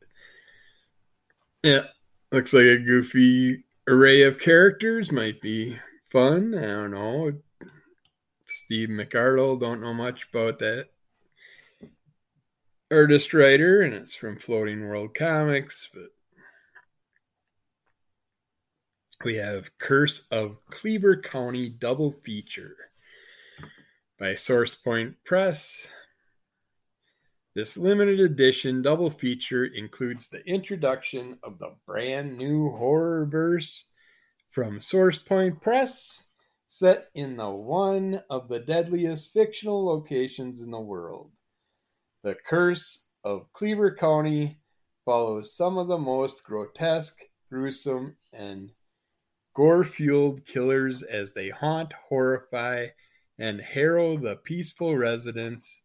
[1.63, 1.87] yeah
[2.31, 5.77] looks like a goofy array of characters might be
[6.11, 6.53] fun.
[6.53, 7.31] I don't know.
[8.45, 10.87] Steve McArdle, don't know much about that
[12.91, 15.89] artist writer, and it's from Floating World Comics.
[15.93, 16.09] But
[19.23, 22.75] we have Curse of Cleaver County double feature
[24.19, 25.87] by Source Point Press.
[27.55, 33.90] This limited edition double feature includes the introduction of the brand new horror verse
[34.51, 36.25] from SourcePoint Press,
[36.67, 41.31] set in the one of the deadliest fictional locations in the world.
[42.23, 44.59] The Curse of Cleaver County
[45.05, 47.17] follows some of the most grotesque,
[47.49, 48.71] gruesome, and
[49.55, 52.87] gore fueled killers as they haunt, horrify,
[53.39, 55.83] and harrow the peaceful residents,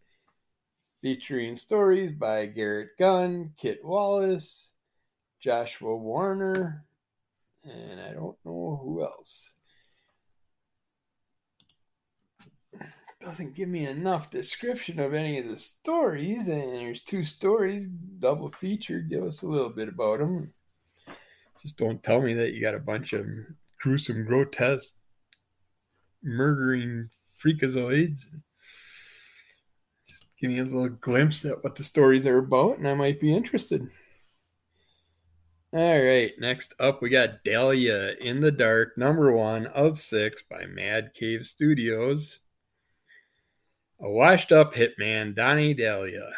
[1.02, 4.74] featuring stories by Garrett Gunn, Kit Wallace,
[5.40, 6.85] Joshua Warner,
[7.66, 9.52] and I don't know who else.
[13.20, 18.52] Doesn't give me enough description of any of the stories, and there's two stories, double
[18.52, 19.00] feature.
[19.00, 20.52] Give us a little bit about them.
[21.60, 23.26] Just don't tell me that you got a bunch of
[23.80, 24.94] gruesome, grotesque,
[26.22, 27.08] murdering
[27.42, 28.20] freakazoids.
[30.08, 33.20] Just give me a little glimpse at what the stories are about, and I might
[33.20, 33.88] be interested.
[35.72, 40.64] All right, next up we got Dahlia in the Dark, number one of six by
[40.64, 42.38] Mad Cave Studios.
[44.00, 46.30] A washed up hitman, Donnie Dahlia,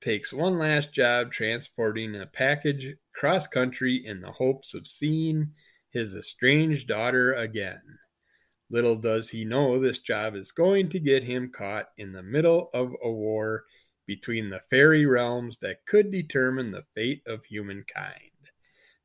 [0.00, 5.52] takes one last job transporting a package cross country in the hopes of seeing
[5.90, 7.80] his estranged daughter again.
[8.70, 12.70] Little does he know this job is going to get him caught in the middle
[12.74, 13.64] of a war
[14.04, 18.31] between the fairy realms that could determine the fate of humankind.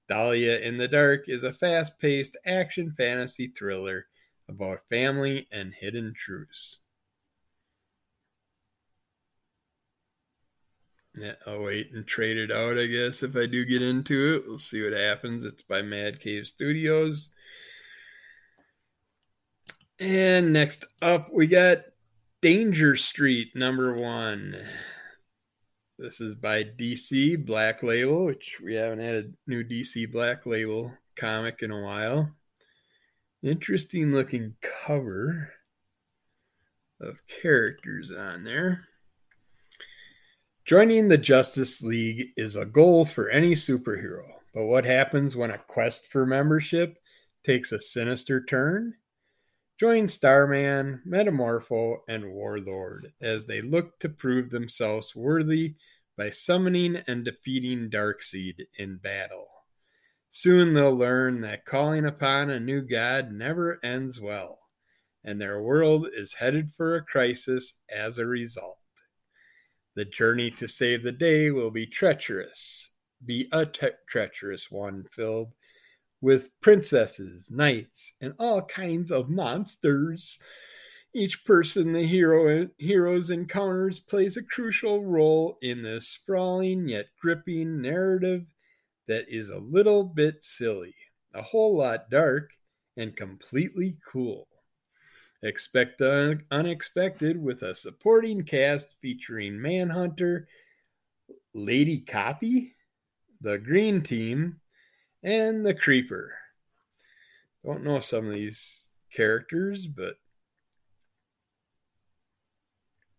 [0.07, 4.07] Dahlia in the Dark is a fast paced action fantasy thriller
[4.49, 6.79] about family and hidden truths.
[11.15, 14.43] Yeah, I'll wait and trade it out, I guess, if I do get into it.
[14.47, 15.45] We'll see what happens.
[15.45, 17.29] It's by Mad Cave Studios.
[19.99, 21.79] And next up, we got
[22.41, 24.57] Danger Street, number one.
[25.99, 30.91] This is by DC Black Label, which we haven't had a new DC Black Label
[31.15, 32.29] comic in a while.
[33.41, 35.51] Interesting looking cover
[37.01, 38.85] of characters on there.
[40.65, 45.57] Joining the Justice League is a goal for any superhero, but what happens when a
[45.57, 46.99] quest for membership
[47.43, 48.93] takes a sinister turn?
[49.79, 55.75] Join Starman, Metamorpho, and Warlord as they look to prove themselves worthy
[56.17, 59.47] by summoning and defeating Darkseid in battle.
[60.31, 64.57] Soon they'll learn that calling upon a new god never ends well,
[65.23, 68.79] and their world is headed for a crisis as a result.
[69.95, 72.89] The journey to save the day will be treacherous,
[73.23, 73.67] be a
[74.09, 75.53] treacherous one filled
[76.21, 80.39] with princesses, knights, and all kinds of monsters.
[81.13, 87.81] Each person the hero heroes encounters plays a crucial role in this sprawling yet gripping
[87.81, 88.45] narrative
[89.07, 90.95] that is a little bit silly,
[91.33, 92.51] a whole lot dark,
[92.97, 94.47] and completely cool.
[95.43, 100.47] Expect the unexpected with a supporting cast featuring Manhunter,
[101.53, 102.75] Lady Copy,
[103.39, 104.59] the Green Team,
[105.27, 106.31] and the Creeper.
[107.65, 110.13] Don't know some of these characters, but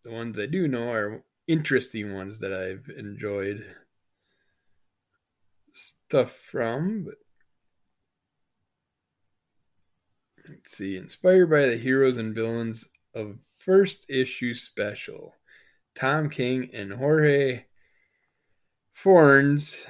[0.04, 3.62] the ones I do know are interesting ones that I've enjoyed
[5.72, 7.04] stuff from.
[7.04, 7.16] But
[10.48, 15.34] let's see, inspired by the heroes and villains of first issue special,
[15.94, 17.66] Tom King and Jorge
[18.94, 19.86] Fornes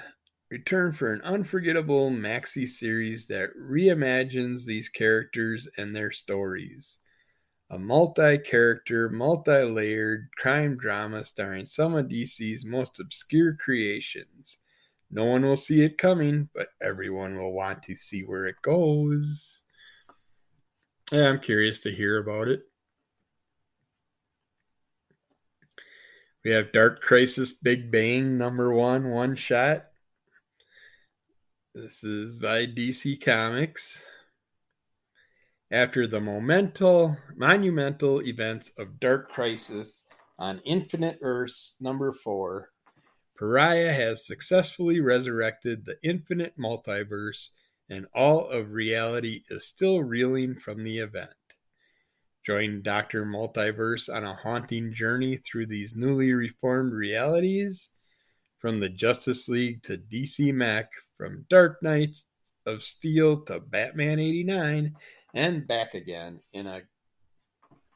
[0.50, 6.98] return for an unforgettable maxi series that reimagines these characters and their stories.
[7.70, 14.58] A multi character, multi layered crime drama starring some of DC's most obscure creations.
[15.10, 19.62] No one will see it coming, but everyone will want to see where it goes.
[21.12, 22.62] Yeah, I'm curious to hear about it.
[26.44, 29.87] We have Dark Crisis Big Bang number one, one shot.
[31.80, 34.02] This is by DC Comics.
[35.70, 40.02] After the monumental, monumental events of Dark Crisis
[40.40, 42.68] on Infinite Earths number 4,
[43.36, 47.46] Pariah has successfully resurrected the infinite multiverse,
[47.88, 51.30] and all of reality is still reeling from the event.
[52.44, 53.24] Join Dr.
[53.24, 57.90] Multiverse on a haunting journey through these newly reformed realities
[58.58, 62.24] from the Justice League to DC Mac, from Dark Knights
[62.64, 64.94] of Steel to Batman 89,
[65.34, 66.82] and back again in a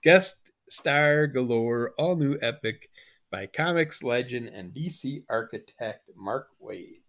[0.03, 0.37] guest
[0.69, 2.91] star galore, all new epic
[3.31, 7.01] by comics legend and DC architect Mark Waid.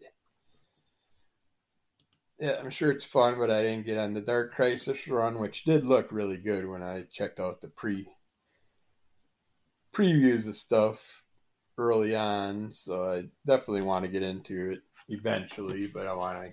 [2.40, 5.64] Yeah, I'm sure it's fun, but I didn't get on the Dark Crisis run, which
[5.64, 8.08] did look really good when I checked out the pre
[9.94, 11.23] previews of stuff
[11.78, 12.72] early on.
[12.72, 16.52] So I definitely want to get into it eventually, but I want to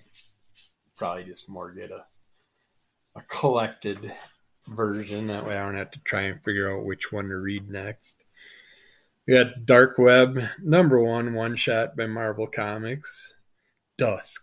[0.97, 2.05] probably just more get a
[3.15, 4.13] a collected
[4.67, 5.27] version.
[5.27, 8.15] That way I don't have to try and figure out which one to read next.
[9.27, 13.35] We got Dark Web, number one, one shot by Marvel Comics,
[13.97, 14.41] Dusk.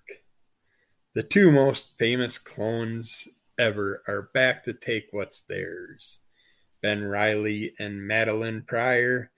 [1.15, 3.27] The two most famous clones
[3.59, 6.21] ever are back to take what's theirs.
[6.81, 9.33] Ben Reilly and Madelyne Pryor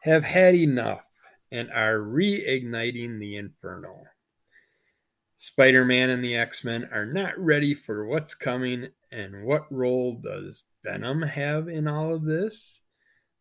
[0.00, 1.02] have had enough
[1.50, 4.04] and are reigniting the inferno.
[5.36, 10.14] Spider Man and the X Men are not ready for what's coming, and what role
[10.14, 12.82] does Venom have in all of this?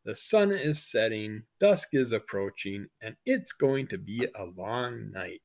[0.05, 5.41] The sun is setting, dusk is approaching, and it's going to be a long night.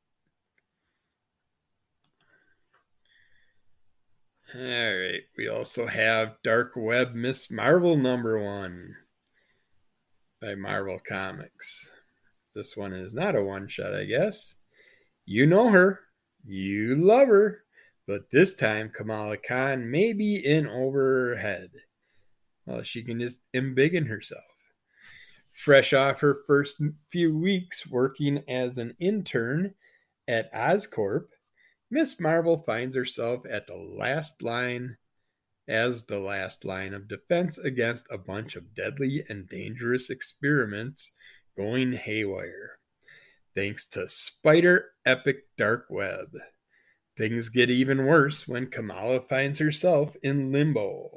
[4.54, 8.94] All right, we also have Dark Web Miss Marvel number one
[10.42, 11.88] by Marvel Comics.
[12.52, 14.56] This one is not a one shot, I guess.
[15.24, 16.00] You know her,
[16.44, 17.62] you love her,
[18.08, 21.70] but this time Kamala Khan may be in over her head.
[22.66, 24.42] Well, she can just embiggen herself.
[25.52, 29.74] Fresh off her first few weeks working as an intern
[30.26, 31.26] at Oscorp,
[31.88, 34.96] Miss Marvel finds herself at the last line
[35.72, 41.12] as the last line of defense against a bunch of deadly and dangerous experiments
[41.56, 42.78] going haywire.
[43.54, 46.36] Thanks to Spider Epic Dark Web.
[47.16, 51.10] Things get even worse when Kamala finds herself in limbo,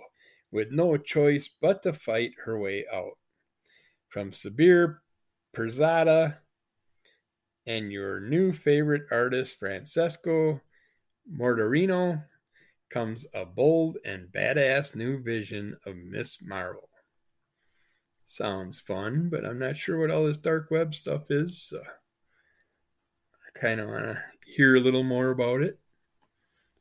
[0.52, 3.18] with no choice but to fight her way out
[4.08, 5.00] from Sabir
[5.54, 6.38] Pirzada
[7.68, 10.62] and your new favorite artist, Francesco
[11.30, 12.24] Mortarino,
[12.90, 16.90] comes a bold and badass new vision of Miss Marvel.
[18.26, 21.62] Sounds fun, but I'm not sure what all this dark web stuff is.
[21.62, 25.80] So I kind of want to hear a little more about it.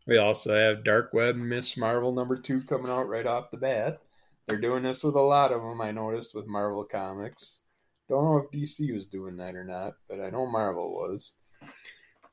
[0.07, 4.01] We also have Dark Web Miss Marvel number two coming out right off the bat.
[4.47, 7.63] They're doing this with a lot of them, I noticed, with Marvel Comics.
[8.09, 11.35] Don't know if DC was doing that or not, but I know Marvel was.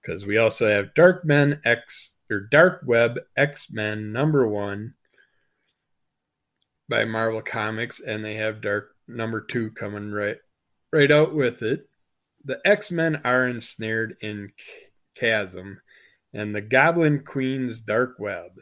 [0.01, 4.95] Because we also have Dark Men X or Dark Web X Men number one
[6.89, 10.37] by Marvel Comics, and they have Dark number two coming right
[10.91, 11.87] right out with it.
[12.43, 14.53] The X Men are ensnared in
[15.15, 15.81] chasm,
[16.33, 18.59] and the Goblin Queen's dark web.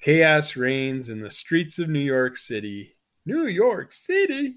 [0.00, 2.96] Chaos reigns in the streets of New York City.
[3.24, 4.56] New York City!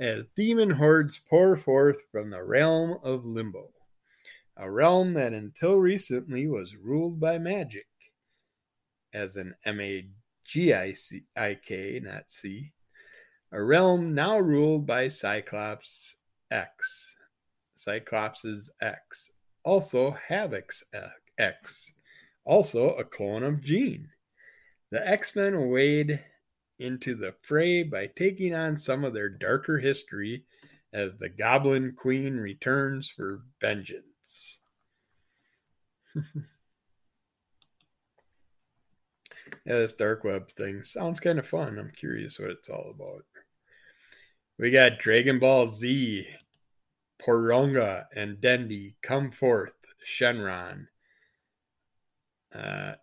[0.00, 3.70] As demon hordes pour forth from the realm of limbo,
[4.58, 7.84] a realm that until recently was ruled by Magik,
[9.14, 10.08] as an M A
[10.44, 12.72] G I C I K, not C,
[13.52, 16.16] a realm now ruled by Cyclops
[16.50, 17.16] X,
[17.76, 19.32] Cyclops' X,
[19.64, 20.82] also Havoc's
[21.38, 21.92] X,
[22.44, 24.08] also a clone of Jean.
[24.90, 26.20] The X Men wade
[26.78, 30.44] into the fray by taking on some of their darker history
[30.92, 34.04] as the Goblin Queen returns for vengeance.
[36.14, 36.22] yeah,
[39.64, 41.78] this dark web thing sounds kind of fun.
[41.78, 43.24] I'm curious what it's all about.
[44.58, 46.26] We got Dragon Ball Z,
[47.22, 49.74] Porunga, and Dende come forth,
[50.06, 50.88] Shenron.
[52.52, 52.94] Uh,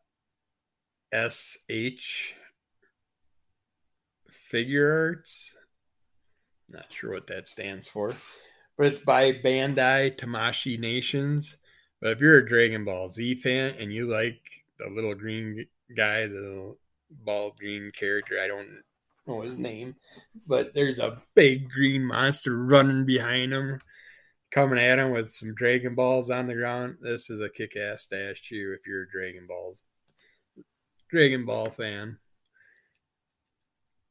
[1.14, 2.34] SH
[4.52, 5.54] Figuarts.
[6.68, 8.14] Not sure what that stands for,
[8.78, 11.58] but it's by Bandai Tamashii Nations.
[12.02, 14.42] But if you're a Dragon Ball Z fan and you like
[14.80, 15.66] the little green
[15.96, 16.76] guy, the
[17.10, 18.68] bald green character, I don't
[19.28, 19.96] know his name,
[20.46, 23.80] but there's a big green monster running behind him,
[24.52, 26.98] coming at him with some Dragon Balls on the ground.
[27.02, 29.82] This is a kick ass statue if you're a Dragon Balls
[31.10, 32.18] Dragon Ball fan.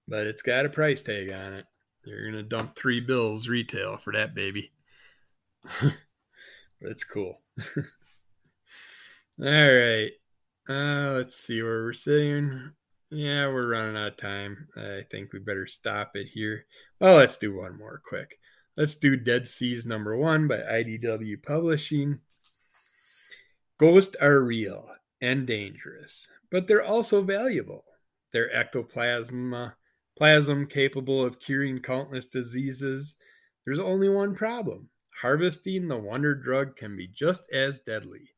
[0.08, 1.66] But it's got a price tag on it.
[2.04, 4.72] You're going to dump three bills retail for that baby.
[5.80, 5.92] but
[6.80, 7.40] it's cool.
[7.76, 10.10] All right.
[10.68, 12.72] Uh, let's see where we're sitting.
[13.10, 14.68] Yeah, we're running out of time.
[14.76, 16.66] I think we better stop it here.
[17.00, 18.38] Well, let's do one more quick.
[18.76, 22.20] Let's do Dead Seas number one by IDW Publishing.
[23.78, 24.88] Ghosts are real
[25.20, 27.84] and dangerous, but they're also valuable.
[28.32, 29.70] Their ectoplasm, uh,
[30.16, 33.16] plasm capable of curing countless diseases,
[33.64, 38.30] There's only one problem harvesting the wonder drug can be just as deadly.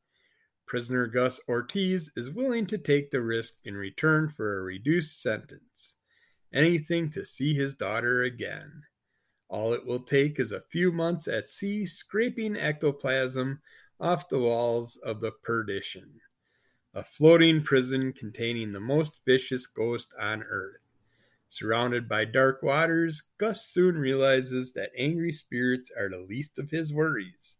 [0.67, 5.95] Prisoner Gus Ortiz is willing to take the risk in return for a reduced sentence.
[6.53, 8.83] Anything to see his daughter again.
[9.49, 13.61] All it will take is a few months at sea scraping ectoplasm
[13.99, 16.19] off the walls of the perdition.
[16.93, 20.86] A floating prison containing the most vicious ghost on earth.
[21.49, 26.91] Surrounded by dark waters, Gus soon realizes that angry spirits are the least of his
[26.93, 27.57] worries.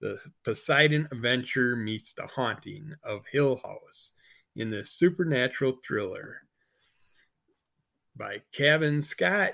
[0.00, 4.12] The Poseidon adventure meets the haunting of Hill House
[4.56, 6.42] in this supernatural thriller
[8.16, 9.52] by Cavan Scott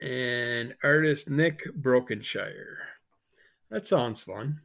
[0.00, 2.78] and artist Nick Brokenshire.
[3.70, 4.60] That sounds fun,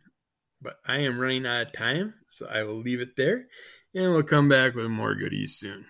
[0.62, 3.48] but I am running out of time, so I will leave it there
[3.94, 5.86] and we'll come back with more goodies soon.